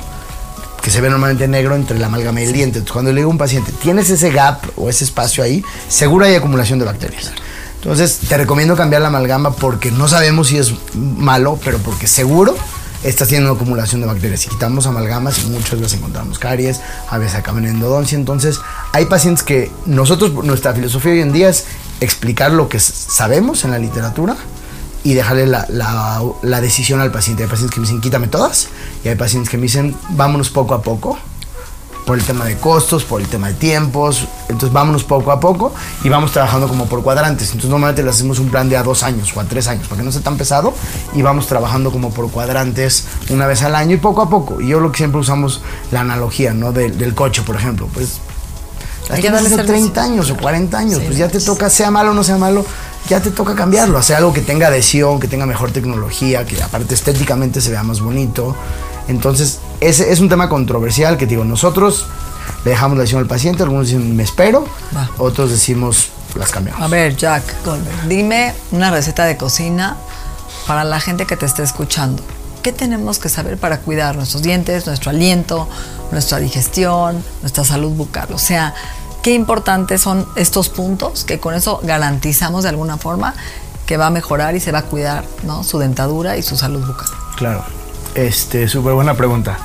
que 0.86 0.92
se 0.92 1.00
ve 1.00 1.10
normalmente 1.10 1.48
negro 1.48 1.74
entre 1.74 1.98
la 1.98 2.06
amalgama 2.06 2.42
y 2.42 2.44
el 2.44 2.52
diente. 2.52 2.78
Entonces, 2.78 2.92
cuando 2.92 3.10
le 3.10 3.16
digo 3.16 3.28
a 3.28 3.32
un 3.32 3.38
paciente, 3.38 3.72
tienes 3.72 4.08
ese 4.08 4.30
gap 4.30 4.60
o 4.76 4.88
ese 4.88 5.02
espacio 5.02 5.42
ahí, 5.42 5.64
seguro 5.88 6.26
hay 6.26 6.36
acumulación 6.36 6.78
de 6.78 6.84
bacterias. 6.84 7.32
Entonces, 7.74 8.20
te 8.28 8.36
recomiendo 8.36 8.76
cambiar 8.76 9.02
la 9.02 9.08
amalgama 9.08 9.50
porque 9.50 9.90
no 9.90 10.06
sabemos 10.06 10.46
si 10.46 10.58
es 10.58 10.74
malo, 10.94 11.58
pero 11.64 11.78
porque 11.78 12.06
seguro 12.06 12.56
estás 13.02 13.26
teniendo 13.26 13.50
una 13.50 13.60
acumulación 13.60 14.00
de 14.00 14.06
bacterias. 14.06 14.42
Si 14.42 14.48
quitamos 14.48 14.86
amalgamas, 14.86 15.44
muchas 15.46 15.80
veces 15.80 15.98
encontramos 15.98 16.38
caries, 16.38 16.80
a 17.10 17.18
veces 17.18 17.34
acaban 17.34 17.64
en 17.64 17.70
endodoncia. 17.70 18.16
Entonces, 18.16 18.60
hay 18.92 19.06
pacientes 19.06 19.42
que 19.42 19.72
nosotros, 19.86 20.44
nuestra 20.44 20.72
filosofía 20.72 21.14
hoy 21.14 21.20
en 21.20 21.32
día 21.32 21.48
es 21.48 21.64
explicar 22.00 22.52
lo 22.52 22.68
que 22.68 22.78
sabemos 22.78 23.64
en 23.64 23.72
la 23.72 23.80
literatura 23.80 24.36
y 25.10 25.14
dejarle 25.14 25.46
la, 25.46 25.66
la- 25.68 26.22
la 26.42 26.60
decisión 26.60 27.00
al 27.00 27.10
paciente. 27.12 27.44
Hay 27.44 27.48
pacientes 27.48 27.74
que 27.74 27.80
me 27.80 27.86
dicen, 27.86 28.00
quítame 28.00 28.28
todas, 28.28 28.68
y 29.04 29.08
hay 29.08 29.14
pacientes 29.14 29.50
que 29.50 29.56
me 29.56 29.64
dicen, 29.64 29.94
vámonos 30.10 30.50
poco 30.50 30.74
a 30.74 30.82
poco, 30.82 31.16
por 32.06 32.16
el 32.18 32.24
tema 32.24 32.44
de 32.44 32.56
costos, 32.56 33.02
por 33.04 33.20
el 33.20 33.26
tema 33.26 33.48
de 33.48 33.54
tiempos. 33.54 34.26
Entonces, 34.48 34.72
vámonos 34.72 35.02
poco 35.02 35.32
a 35.32 35.40
poco 35.40 35.72
y 36.04 36.08
vamos 36.08 36.30
trabajando 36.30 36.68
como 36.68 36.86
por 36.86 37.02
cuadrantes. 37.02 37.48
Entonces, 37.48 37.68
normalmente 37.70 38.02
le 38.04 38.10
hacemos 38.10 38.38
un 38.38 38.48
plan 38.48 38.68
de 38.68 38.76
a 38.76 38.84
dos 38.84 39.02
años 39.02 39.32
o 39.36 39.40
a 39.40 39.44
tres 39.44 39.66
años, 39.66 39.88
para 39.88 40.00
que 40.00 40.04
no 40.04 40.12
sea 40.12 40.20
tan 40.22 40.36
pesado, 40.36 40.72
y 41.14 41.22
vamos 41.22 41.46
trabajando 41.48 41.90
como 41.90 42.10
por 42.10 42.30
cuadrantes 42.30 43.04
una 43.30 43.46
vez 43.48 43.62
al 43.62 43.74
año 43.74 43.94
y 43.94 43.98
poco 43.98 44.22
a 44.22 44.30
poco. 44.30 44.60
Y 44.60 44.68
yo 44.68 44.78
lo 44.80 44.92
que 44.92 44.98
siempre 44.98 45.20
usamos 45.20 45.62
la 45.90 46.00
analogía, 46.02 46.52
¿no? 46.54 46.70
Del, 46.72 46.96
del 46.96 47.12
coche, 47.14 47.42
por 47.42 47.56
ejemplo. 47.56 47.88
Pues 47.92 48.20
Hay 49.10 49.20
que 49.20 49.30
darle 49.30 49.46
hace 49.48 49.56
servicio. 49.56 49.74
30 49.92 50.02
años 50.02 50.30
o 50.30 50.36
40 50.36 50.78
años, 50.78 50.98
Sí, 51.00 51.04
pues 51.06 51.18
ya 51.18 51.28
te 51.28 51.40
toca, 51.40 51.68
sea 51.70 51.90
malo 51.90 52.10
o 52.12 52.14
no 52.14 52.22
sea 52.22 52.38
malo, 52.38 52.64
ya 53.08 53.20
te 53.20 53.30
toca 53.30 53.54
cambiarlo, 53.54 53.98
hacer 53.98 54.16
algo 54.16 54.32
que 54.32 54.40
tenga 54.40 54.68
adhesión, 54.68 55.20
que 55.20 55.28
tenga 55.28 55.46
mejor 55.46 55.70
tecnología, 55.70 56.44
que 56.44 56.60
aparte 56.62 56.94
estéticamente 56.94 57.60
se 57.60 57.70
vea 57.70 57.82
más 57.82 58.00
bonito. 58.00 58.56
Entonces, 59.08 59.60
ese 59.80 60.12
es 60.12 60.20
un 60.20 60.28
tema 60.28 60.48
controversial 60.48 61.16
que 61.16 61.26
digo, 61.26 61.44
nosotros 61.44 62.06
le 62.64 62.72
dejamos 62.72 62.96
la 62.96 63.02
decisión 63.02 63.20
al 63.22 63.28
paciente, 63.28 63.62
algunos 63.62 63.86
dicen 63.86 64.16
me 64.16 64.22
espero, 64.22 64.66
Va. 64.96 65.08
otros 65.18 65.50
decimos 65.50 66.08
las 66.34 66.50
cambiamos. 66.50 66.82
A 66.82 66.88
ver, 66.88 67.16
Jack 67.16 67.64
Goldberg, 67.64 68.08
dime 68.08 68.54
una 68.72 68.90
receta 68.90 69.24
de 69.24 69.36
cocina 69.36 69.96
para 70.66 70.84
la 70.84 71.00
gente 71.00 71.26
que 71.26 71.36
te 71.36 71.46
esté 71.46 71.62
escuchando. 71.62 72.22
¿Qué 72.62 72.72
tenemos 72.72 73.18
que 73.18 73.28
saber 73.28 73.58
para 73.58 73.78
cuidar 73.78 74.16
nuestros 74.16 74.42
dientes, 74.42 74.86
nuestro 74.86 75.10
aliento, 75.10 75.68
nuestra 76.10 76.38
digestión, 76.38 77.22
nuestra 77.40 77.64
salud 77.64 77.92
bucal? 77.92 78.28
O 78.32 78.38
sea, 78.38 78.74
qué 79.26 79.34
importantes 79.34 80.02
son 80.02 80.24
estos 80.36 80.68
puntos 80.68 81.24
que 81.24 81.40
con 81.40 81.52
eso 81.52 81.80
garantizamos 81.82 82.62
de 82.62 82.68
alguna 82.68 82.96
forma 82.96 83.34
que 83.84 83.96
va 83.96 84.06
a 84.06 84.10
mejorar 84.10 84.54
y 84.54 84.60
se 84.60 84.70
va 84.70 84.78
a 84.78 84.82
cuidar, 84.82 85.24
¿no? 85.42 85.64
Su 85.64 85.80
dentadura 85.80 86.36
y 86.36 86.44
su 86.44 86.56
salud 86.56 86.86
bucal. 86.86 87.08
Claro. 87.34 87.64
Este, 88.14 88.68
súper 88.68 88.92
buena 88.92 89.14
pregunta. 89.14 89.58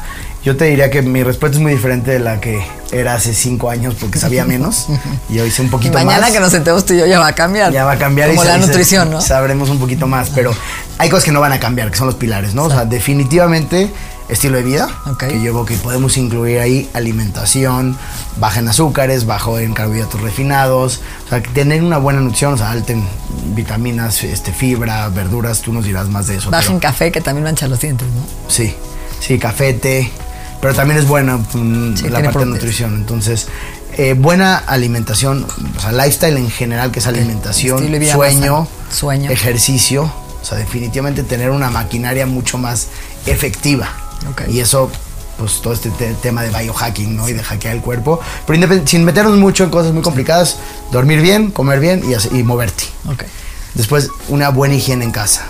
Yo 0.44 0.58
te 0.58 0.66
diría 0.66 0.90
que 0.90 1.04
mi 1.04 1.22
respuesta 1.22 1.58
es 1.58 1.62
muy 1.62 1.74
diferente 1.74 2.10
de 2.10 2.18
la 2.18 2.42
que 2.42 2.60
era 2.92 3.14
hace 3.14 3.36
cinco 3.36 3.70
años 3.70 3.94
porque 4.00 4.18
sabía 4.18 4.46
menos 4.46 4.88
y 5.30 5.40
hoy 5.40 5.52
sé 5.52 5.62
un 5.62 5.70
poquito 5.70 5.94
mañana 5.94 6.22
más. 6.22 6.32
que 6.32 6.40
nos 6.40 6.50
sentemos 6.50 6.84
tú 6.84 6.96
y 6.96 6.98
yo 6.98 7.06
ya 7.06 7.20
va 7.20 7.28
a 7.28 7.36
cambiar. 7.36 7.72
Ya 7.72 7.86
va 7.86 7.92
a 7.92 7.98
cambiar 8.00 8.30
Como 8.30 8.44
y 8.44 8.48
la 8.48 8.58
nutrición, 8.58 9.12
¿no? 9.12 9.22
Sabremos 9.22 9.70
un 9.70 9.78
poquito 9.78 10.08
más, 10.08 10.32
pero 10.32 10.52
hay 10.98 11.08
cosas 11.12 11.26
que 11.26 11.32
no 11.32 11.40
van 11.40 11.54
a 11.54 11.60
cambiar, 11.60 11.92
que 11.92 11.98
son 11.98 12.08
los 12.08 12.16
pilares, 12.16 12.56
¿no? 12.56 12.64
O 12.64 12.70
sea, 12.72 12.86
definitivamente 12.86 13.94
estilo 14.32 14.58
de 14.58 14.64
vida, 14.64 14.90
Ok. 15.06 15.26
que 15.28 15.42
yo 15.42 15.52
creo 15.52 15.66
que 15.66 15.76
podemos 15.76 16.18
incluir 16.18 16.60
ahí 16.60 16.90
alimentación, 16.94 17.98
baja 18.38 18.60
en 18.62 18.68
azúcares, 18.70 19.26
bajo 19.26 19.60
en 19.60 19.74
carbohidratos 19.74 20.22
refinados, 20.22 21.02
o 21.26 21.30
sea, 21.30 21.44
tener 21.44 21.84
una 21.84 21.98
buena 21.98 22.22
nutrición, 22.22 22.54
o 22.54 22.58
sea, 22.58 22.72
alta 22.72 22.94
en 22.94 23.06
vitaminas, 23.54 24.24
este, 24.24 24.52
fibra, 24.54 25.10
verduras, 25.10 25.62
tú 25.62 25.74
nos 25.74 25.86
dirás 25.86 26.08
más 26.10 26.28
de 26.28 26.38
eso. 26.38 26.50
Baja 26.50 26.62
pero- 26.64 26.74
en 26.76 26.80
café 26.80 27.12
que 27.12 27.22
también 27.22 27.44
mancha 27.44 27.68
los 27.68 27.80
dientes, 27.82 28.08
¿no? 28.08 28.24
Sí, 28.48 28.74
sí, 29.20 29.38
café, 29.38 29.74
té, 29.74 30.10
pero 30.62 30.74
también 30.74 31.00
es 31.00 31.08
buena 31.08 31.38
mm, 31.38 31.98
Sí, 31.98 32.10
la 32.10 32.22
parte 32.24 32.40
de 32.40 32.46
nutrición. 32.46 32.96
Entonces, 32.96 33.48
eh, 33.98 34.14
buena 34.18 34.58
alimentación, 34.58 35.46
o 35.78 35.80
sea, 35.82 35.92
lifestyle 35.92 36.38
en 36.38 36.50
general, 36.50 36.92
que 36.92 37.00
es 37.00 37.08
alimentación, 37.08 37.80
sueño. 38.10 38.68
Sueño. 38.90 39.30
ejercicio, 39.30 40.04
o 40.42 40.46
sea, 40.46 40.58
definitivamente 40.58 41.24
tener 41.24 41.50
una 41.50 41.70
maquinaria 41.70 42.26
mucho 42.26 42.58
más 42.58 42.88
efectiva. 43.26 43.90
Ok. 44.30 44.44
Y 44.50 44.60
eso, 44.60 44.92
pues 45.38 45.62
todo 45.62 45.74
este 45.74 45.90
te- 45.92 46.14
tema 46.16 46.44
de 46.44 46.50
biohacking, 46.50 47.16
¿no? 47.16 47.28
Y 47.28 47.34
de 47.34 47.44
hackear 47.44 47.76
el 47.76 47.82
cuerpo, 47.82 48.20
pero 48.46 48.60
sin 48.86 49.04
meternos 49.04 49.38
mucho 49.38 49.64
en 49.64 49.70
cosas 49.70 49.94
muy 49.94 50.02
complicadas, 50.04 50.58
dormir 50.92 51.22
bien, 51.22 51.52
comer 51.52 51.80
bien 51.80 52.04
y, 52.06 52.38
y 52.38 52.44
moverte. 52.44 52.84
Ok. 53.10 53.24
Después, 53.74 54.10
una 54.28 54.50
buena 54.50 54.76
higiene 54.76 55.06
en 55.06 55.12
casa. 55.12 55.46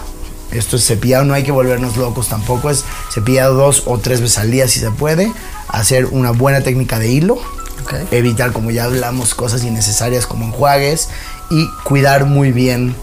Esto 0.51 0.75
es 0.75 0.85
cepillado, 0.85 1.23
no 1.25 1.33
hay 1.33 1.43
que 1.43 1.51
volvernos 1.51 1.95
locos 1.97 2.27
tampoco. 2.27 2.69
Es 2.69 2.83
cepillado 3.13 3.53
dos 3.55 3.83
o 3.85 3.97
tres 3.99 4.19
veces 4.21 4.37
al 4.37 4.51
día 4.51 4.67
si 4.67 4.79
se 4.79 4.91
puede. 4.91 5.31
Hacer 5.69 6.07
una 6.07 6.31
buena 6.31 6.61
técnica 6.61 6.99
de 6.99 7.09
hilo. 7.09 7.35
Ok. 7.83 7.93
Evitar, 8.11 8.51
como 8.51 8.69
ya 8.69 8.83
hablamos, 8.83 9.33
cosas 9.33 9.63
innecesarias 9.63 10.27
como 10.27 10.45
enjuagues. 10.45 11.07
Y 11.49 11.67
cuidar 11.85 12.25
muy 12.25 12.51
bien 12.51 12.95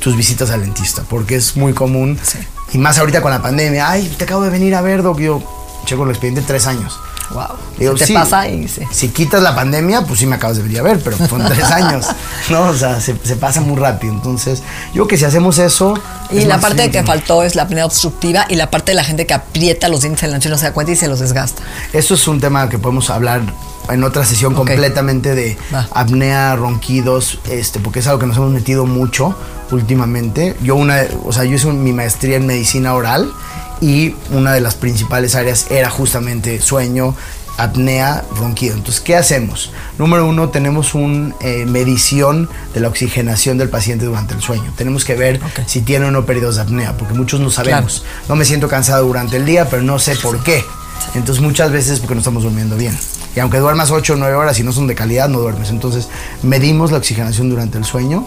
tus 0.00 0.16
visitas 0.16 0.50
al 0.50 0.62
dentista. 0.62 1.02
Porque 1.08 1.36
es 1.36 1.56
muy 1.56 1.74
común. 1.74 2.18
Sí. 2.22 2.38
Y 2.74 2.78
más 2.78 2.98
ahorita 2.98 3.22
con 3.22 3.30
la 3.30 3.40
pandemia. 3.40 3.88
Ay, 3.88 4.12
te 4.18 4.24
acabo 4.24 4.42
de 4.42 4.50
venir 4.50 4.74
a 4.74 4.82
ver, 4.82 5.02
Doc. 5.02 5.20
Yo 5.20 5.40
checo 5.86 6.02
el 6.04 6.10
expediente 6.10 6.42
tres 6.42 6.66
años. 6.66 6.98
Wow. 7.30 7.56
Digo, 7.78 7.94
te 7.94 8.04
sí, 8.04 8.12
pasa 8.12 8.48
y 8.48 8.68
sí. 8.68 8.82
Si 8.90 9.08
quitas 9.08 9.42
la 9.42 9.54
pandemia, 9.54 10.02
pues 10.02 10.18
sí 10.18 10.26
me 10.26 10.34
acabas 10.36 10.56
de 10.56 10.64
venir 10.64 10.80
a 10.80 10.82
ver, 10.82 11.00
pero 11.02 11.16
fueron 11.16 11.46
tres 11.52 11.64
años, 11.70 12.06
¿no? 12.50 12.62
O 12.62 12.74
sea, 12.74 13.00
se, 13.00 13.16
se 13.22 13.36
pasa 13.36 13.60
muy 13.60 13.76
rápido. 13.76 14.12
Entonces, 14.12 14.62
yo 14.88 14.92
creo 14.92 15.06
que 15.06 15.16
si 15.16 15.24
hacemos 15.24 15.58
eso... 15.58 15.94
Y 16.30 16.38
es 16.38 16.46
la 16.46 16.58
parte 16.60 16.82
simple. 16.82 17.00
que 17.00 17.06
faltó 17.06 17.44
es 17.44 17.54
la 17.54 17.62
apnea 17.62 17.86
obstructiva 17.86 18.44
y 18.48 18.56
la 18.56 18.70
parte 18.70 18.90
de 18.90 18.96
la 18.96 19.04
gente 19.04 19.24
que 19.24 19.34
aprieta 19.34 19.88
los 19.88 20.00
dientes 20.02 20.22
en 20.24 20.32
la 20.32 20.36
noche 20.36 20.48
y 20.48 20.52
no 20.52 20.58
se 20.58 20.64
da 20.64 20.72
cuenta 20.72 20.92
y 20.92 20.96
se 20.96 21.06
los 21.06 21.20
desgasta. 21.20 21.62
Eso 21.92 22.14
es 22.14 22.26
un 22.28 22.40
tema 22.40 22.68
que 22.68 22.78
podemos 22.78 23.08
hablar 23.08 23.42
en 23.88 24.02
otra 24.02 24.24
sesión 24.24 24.54
completamente 24.54 25.34
de 25.34 25.56
Va. 25.72 25.88
apnea, 25.92 26.56
ronquidos, 26.56 27.38
este, 27.48 27.78
porque 27.78 28.00
es 28.00 28.06
algo 28.06 28.18
que 28.18 28.26
nos 28.26 28.36
hemos 28.36 28.50
metido 28.50 28.86
mucho 28.86 29.36
últimamente. 29.74 30.56
Yo 30.62 30.76
una, 30.76 31.02
o 31.24 31.32
sea, 31.32 31.44
yo 31.44 31.56
hice 31.56 31.68
mi 31.68 31.92
maestría 31.92 32.36
en 32.36 32.46
medicina 32.46 32.94
oral 32.94 33.32
y 33.80 34.14
una 34.30 34.52
de 34.52 34.60
las 34.60 34.74
principales 34.74 35.34
áreas 35.34 35.70
era 35.70 35.90
justamente 35.90 36.60
sueño, 36.60 37.14
apnea, 37.56 38.24
ronquido. 38.36 38.74
Entonces, 38.74 39.00
¿qué 39.00 39.16
hacemos? 39.16 39.72
Número 39.98 40.26
uno, 40.26 40.48
tenemos 40.48 40.94
una 40.94 41.34
medición 41.66 42.48
de 42.72 42.80
la 42.80 42.88
oxigenación 42.88 43.58
del 43.58 43.68
paciente 43.68 44.04
durante 44.06 44.34
el 44.34 44.40
sueño. 44.40 44.72
Tenemos 44.76 45.04
que 45.04 45.14
ver 45.14 45.40
si 45.66 45.80
tiene 45.80 46.06
o 46.06 46.10
no 46.10 46.26
periodos 46.26 46.56
de 46.56 46.62
apnea, 46.62 46.96
porque 46.96 47.14
muchos 47.14 47.40
no 47.40 47.50
sabemos. 47.50 48.04
No 48.28 48.36
me 48.36 48.44
siento 48.44 48.68
cansado 48.68 49.06
durante 49.06 49.36
el 49.36 49.46
día, 49.46 49.68
pero 49.68 49.82
no 49.82 49.98
sé 49.98 50.16
por 50.16 50.42
qué. 50.42 50.64
Entonces 51.14 51.42
muchas 51.42 51.70
veces 51.70 51.92
es 51.92 52.00
porque 52.00 52.14
no 52.14 52.20
estamos 52.20 52.42
durmiendo 52.42 52.76
bien. 52.76 52.96
Y 53.36 53.40
aunque 53.40 53.58
duermas 53.58 53.90
8 53.90 54.12
o 54.12 54.16
9 54.16 54.34
horas 54.36 54.58
y 54.60 54.62
no 54.62 54.72
son 54.72 54.86
de 54.86 54.94
calidad, 54.94 55.28
no 55.28 55.40
duermes. 55.40 55.70
Entonces 55.70 56.08
medimos 56.42 56.92
la 56.92 56.98
oxigenación 56.98 57.50
durante 57.50 57.78
el 57.78 57.84
sueño 57.84 58.26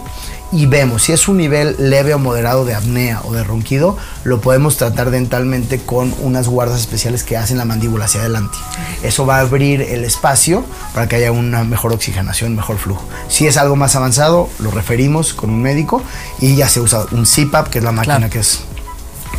y 0.52 0.66
vemos 0.66 1.02
si 1.02 1.12
es 1.12 1.28
un 1.28 1.38
nivel 1.38 1.76
leve 1.78 2.12
o 2.14 2.18
moderado 2.18 2.64
de 2.66 2.74
apnea 2.74 3.20
o 3.24 3.32
de 3.32 3.42
ronquido, 3.44 3.96
lo 4.24 4.40
podemos 4.40 4.76
tratar 4.76 5.10
dentalmente 5.10 5.78
con 5.78 6.14
unas 6.20 6.48
guardas 6.48 6.80
especiales 6.80 7.24
que 7.24 7.36
hacen 7.38 7.56
la 7.58 7.64
mandíbula 7.64 8.04
hacia 8.06 8.20
adelante. 8.20 8.56
Eso 9.02 9.24
va 9.26 9.38
a 9.38 9.40
abrir 9.40 9.80
el 9.82 10.04
espacio 10.04 10.64
para 10.94 11.08
que 11.08 11.16
haya 11.16 11.32
una 11.32 11.64
mejor 11.64 11.92
oxigenación, 11.92 12.54
mejor 12.56 12.76
flujo. 12.78 13.02
Si 13.28 13.46
es 13.46 13.56
algo 13.56 13.76
más 13.76 13.96
avanzado, 13.96 14.48
lo 14.58 14.70
referimos 14.70 15.32
con 15.34 15.50
un 15.50 15.62
médico 15.62 16.02
y 16.40 16.54
ya 16.56 16.68
se 16.68 16.80
usa 16.80 17.06
un 17.12 17.24
CPAP, 17.24 17.68
que 17.68 17.78
es 17.78 17.84
la 17.84 17.92
máquina 17.92 18.16
Claro. 18.16 18.32
que 18.32 18.38
es 18.40 18.60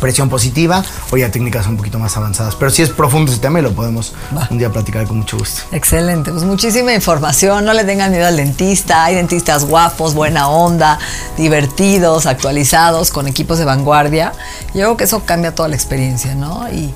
presión 0.00 0.28
positiva 0.28 0.82
o 1.10 1.16
ya 1.16 1.30
técnicas 1.30 1.66
un 1.66 1.76
poquito 1.76 1.98
más 1.98 2.16
avanzadas. 2.16 2.56
Pero 2.56 2.70
si 2.70 2.82
es 2.82 2.90
profundo 2.90 3.30
ese 3.30 3.40
tema 3.40 3.60
y 3.60 3.62
lo 3.62 3.72
podemos 3.72 4.12
Va. 4.36 4.48
un 4.50 4.58
día 4.58 4.70
platicar 4.70 5.06
con 5.06 5.18
mucho 5.18 5.38
gusto. 5.38 5.62
Excelente, 5.72 6.32
pues 6.32 6.44
muchísima 6.44 6.92
información, 6.94 7.64
no 7.64 7.72
le 7.72 7.84
tengan 7.84 8.10
miedo 8.10 8.26
al 8.26 8.36
dentista, 8.36 9.04
hay 9.04 9.14
dentistas 9.14 9.64
guapos, 9.64 10.14
buena 10.14 10.48
onda, 10.48 10.98
divertidos, 11.36 12.26
actualizados, 12.26 13.10
con 13.10 13.28
equipos 13.28 13.58
de 13.58 13.64
vanguardia. 13.64 14.32
Yo 14.68 14.80
creo 14.80 14.96
que 14.96 15.04
eso 15.04 15.22
cambia 15.24 15.54
toda 15.54 15.68
la 15.68 15.76
experiencia, 15.76 16.34
¿no? 16.34 16.68
Y, 16.72 16.92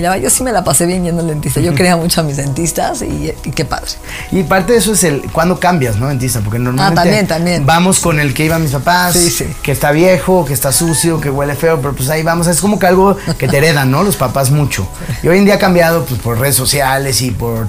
y 0.00 0.02
la 0.02 0.10
verdad, 0.10 0.24
yo 0.24 0.30
sí 0.30 0.42
me 0.42 0.50
la 0.52 0.64
pasé 0.64 0.86
bien 0.86 1.04
yendo 1.04 1.20
al 1.20 1.28
dentista, 1.28 1.60
yo 1.60 1.74
quería 1.74 1.96
mucho 1.96 2.22
a 2.22 2.24
mis 2.24 2.36
dentistas 2.38 3.02
y, 3.02 3.32
y 3.44 3.50
qué 3.50 3.64
padre. 3.64 3.90
Y 4.32 4.42
parte 4.44 4.72
de 4.72 4.78
eso 4.78 4.92
es 4.94 5.04
el 5.04 5.22
cuando 5.32 5.60
cambias, 5.60 5.96
¿no, 5.96 6.08
dentista? 6.08 6.40
Porque 6.40 6.58
normalmente 6.58 7.00
Ah, 7.00 7.04
también, 7.04 7.26
también. 7.26 7.66
vamos 7.66 8.00
con 8.00 8.18
el 8.18 8.32
que 8.34 8.46
iban 8.46 8.62
mis 8.62 8.72
papás, 8.72 9.12
Sí, 9.12 9.30
sí. 9.30 9.44
que 9.62 9.72
está 9.72 9.90
viejo, 9.92 10.44
que 10.44 10.52
está 10.54 10.72
sucio, 10.72 11.20
que 11.20 11.30
huele 11.30 11.54
feo, 11.54 11.80
pero 11.80 11.94
pues 11.94 12.08
ahí 12.08 12.22
vamos. 12.22 12.46
Es 12.46 12.60
como 12.60 12.78
que 12.78 12.86
algo 12.86 13.16
que 13.38 13.46
te 13.46 13.58
heredan, 13.58 13.90
¿no? 13.90 14.02
Los 14.02 14.16
papás 14.16 14.50
mucho. 14.50 14.88
Y 15.22 15.28
hoy 15.28 15.38
en 15.38 15.44
día 15.44 15.54
ha 15.56 15.58
cambiado 15.58 16.04
pues, 16.04 16.20
por 16.20 16.38
redes 16.38 16.56
sociales 16.56 17.20
y 17.22 17.30
por 17.30 17.68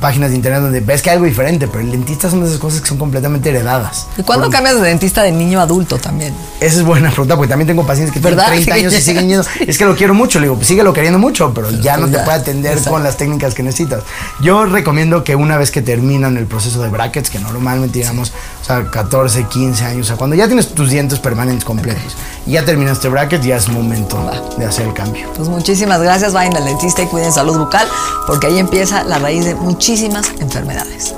páginas 0.00 0.30
de 0.30 0.36
internet 0.36 0.60
donde 0.62 0.80
ves 0.80 1.02
que 1.02 1.10
hay 1.10 1.14
algo 1.14 1.26
diferente, 1.26 1.66
pero 1.68 1.80
el 1.80 1.90
dentista 1.90 2.30
son 2.30 2.44
esas 2.44 2.58
cosas 2.58 2.80
que 2.80 2.86
son 2.88 2.98
completamente 2.98 3.48
heredadas. 3.50 4.06
¿Y 4.16 4.22
cuándo 4.22 4.46
Por- 4.46 4.54
cambias 4.54 4.76
de 4.80 4.82
dentista 4.88 5.22
de 5.22 5.32
niño 5.32 5.58
a 5.60 5.62
adulto 5.62 5.98
también? 5.98 6.34
Esa 6.60 6.76
es 6.78 6.82
buena 6.84 7.10
pregunta, 7.10 7.36
porque 7.36 7.48
también 7.48 7.66
tengo 7.68 7.84
pacientes 7.86 8.12
que 8.14 8.20
tienen 8.20 8.38
30 8.44 8.74
años 8.74 8.94
y 8.94 9.00
siguen 9.02 9.28
yendo. 9.28 9.44
Es 9.66 9.76
que 9.78 9.84
lo 9.84 9.96
quiero 9.96 10.14
mucho, 10.14 10.38
le 10.40 10.46
digo, 10.46 10.56
pues 10.56 10.66
síguelo 10.68 10.92
queriendo 10.92 11.18
mucho, 11.18 11.52
pero 11.54 11.67
ya 11.70 11.96
no 11.96 12.06
te 12.06 12.18
puede 12.18 12.38
atender 12.38 12.72
exacto. 12.72 12.90
con 12.90 13.02
las 13.02 13.16
técnicas 13.16 13.54
que 13.54 13.62
necesitas. 13.62 14.02
Yo 14.40 14.66
recomiendo 14.66 15.24
que 15.24 15.34
una 15.34 15.56
vez 15.56 15.70
que 15.70 15.82
terminan 15.82 16.36
el 16.36 16.46
proceso 16.46 16.82
de 16.82 16.88
brackets, 16.88 17.30
que 17.30 17.38
normalmente 17.38 17.98
digamos, 17.98 18.32
o 18.62 18.64
sea, 18.64 18.90
14, 18.90 19.44
15 19.44 19.84
años, 19.84 20.06
o 20.06 20.08
sea, 20.08 20.16
cuando 20.16 20.36
ya 20.36 20.46
tienes 20.46 20.74
tus 20.74 20.90
dientes 20.90 21.18
permanentes 21.18 21.64
completos 21.64 22.16
y 22.46 22.52
ya 22.52 22.64
terminaste 22.64 23.08
bracket, 23.08 23.42
ya 23.42 23.56
es 23.56 23.68
momento 23.68 24.18
de 24.56 24.64
hacer 24.64 24.86
el 24.86 24.94
cambio. 24.94 25.30
Pues 25.34 25.48
muchísimas 25.48 26.00
gracias, 26.00 26.32
vayan 26.32 26.56
al 26.56 26.64
dentista 26.64 27.02
y 27.02 27.06
cuiden 27.06 27.32
salud 27.32 27.58
bucal, 27.58 27.86
porque 28.26 28.48
ahí 28.48 28.58
empieza 28.58 29.04
la 29.04 29.18
raíz 29.18 29.44
de 29.44 29.54
muchísimas 29.54 30.30
enfermedades. 30.40 31.14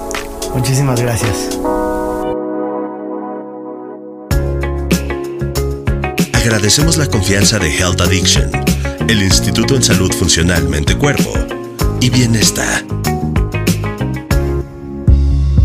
Muchísimas 0.55 1.01
gracias. 1.01 1.59
Agradecemos 6.35 6.97
la 6.97 7.07
confianza 7.07 7.59
de 7.59 7.69
Health 7.77 8.01
Addiction, 8.01 8.51
el 9.11 9.25
Instituto 9.25 9.75
en 9.75 9.83
Salud 9.83 10.13
Funcional 10.13 10.69
Mente 10.69 10.97
Cuerpo 10.97 11.33
y 12.01 12.11
Bienestar. 12.11 12.85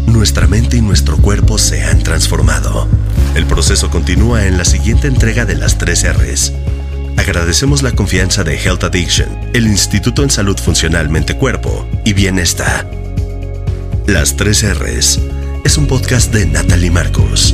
Nuestra 0.08 0.48
mente 0.48 0.78
y 0.78 0.82
nuestro 0.82 1.18
cuerpo 1.18 1.60
se 1.60 1.84
han 1.84 2.02
transformado. 2.02 2.88
El 3.36 3.46
proceso 3.46 3.92
continúa 3.92 4.48
en 4.48 4.58
la 4.58 4.66
siguiente 4.66 5.08
entrega 5.08 5.46
de 5.46 5.54
las 5.54 5.78
3 5.78 6.18
R's. 6.18 6.54
Agradecemos 7.18 7.84
la 7.84 7.92
confianza 7.92 8.44
de 8.44 8.56
Health 8.56 8.84
Addiction, 8.84 9.30
el 9.54 9.68
Instituto 9.68 10.24
en 10.24 10.32
Salud 10.32 10.58
Funcional 10.58 11.10
Mente 11.10 11.38
Cuerpo 11.38 11.88
y 12.04 12.14
Bienestar. 12.14 12.90
Las 14.08 14.38
3 14.38 14.80
R's 14.80 15.20
es 15.64 15.78
un 15.78 15.86
podcast 15.86 16.34
de 16.34 16.48
Natalie 16.48 16.90
Marcos. 16.90 17.54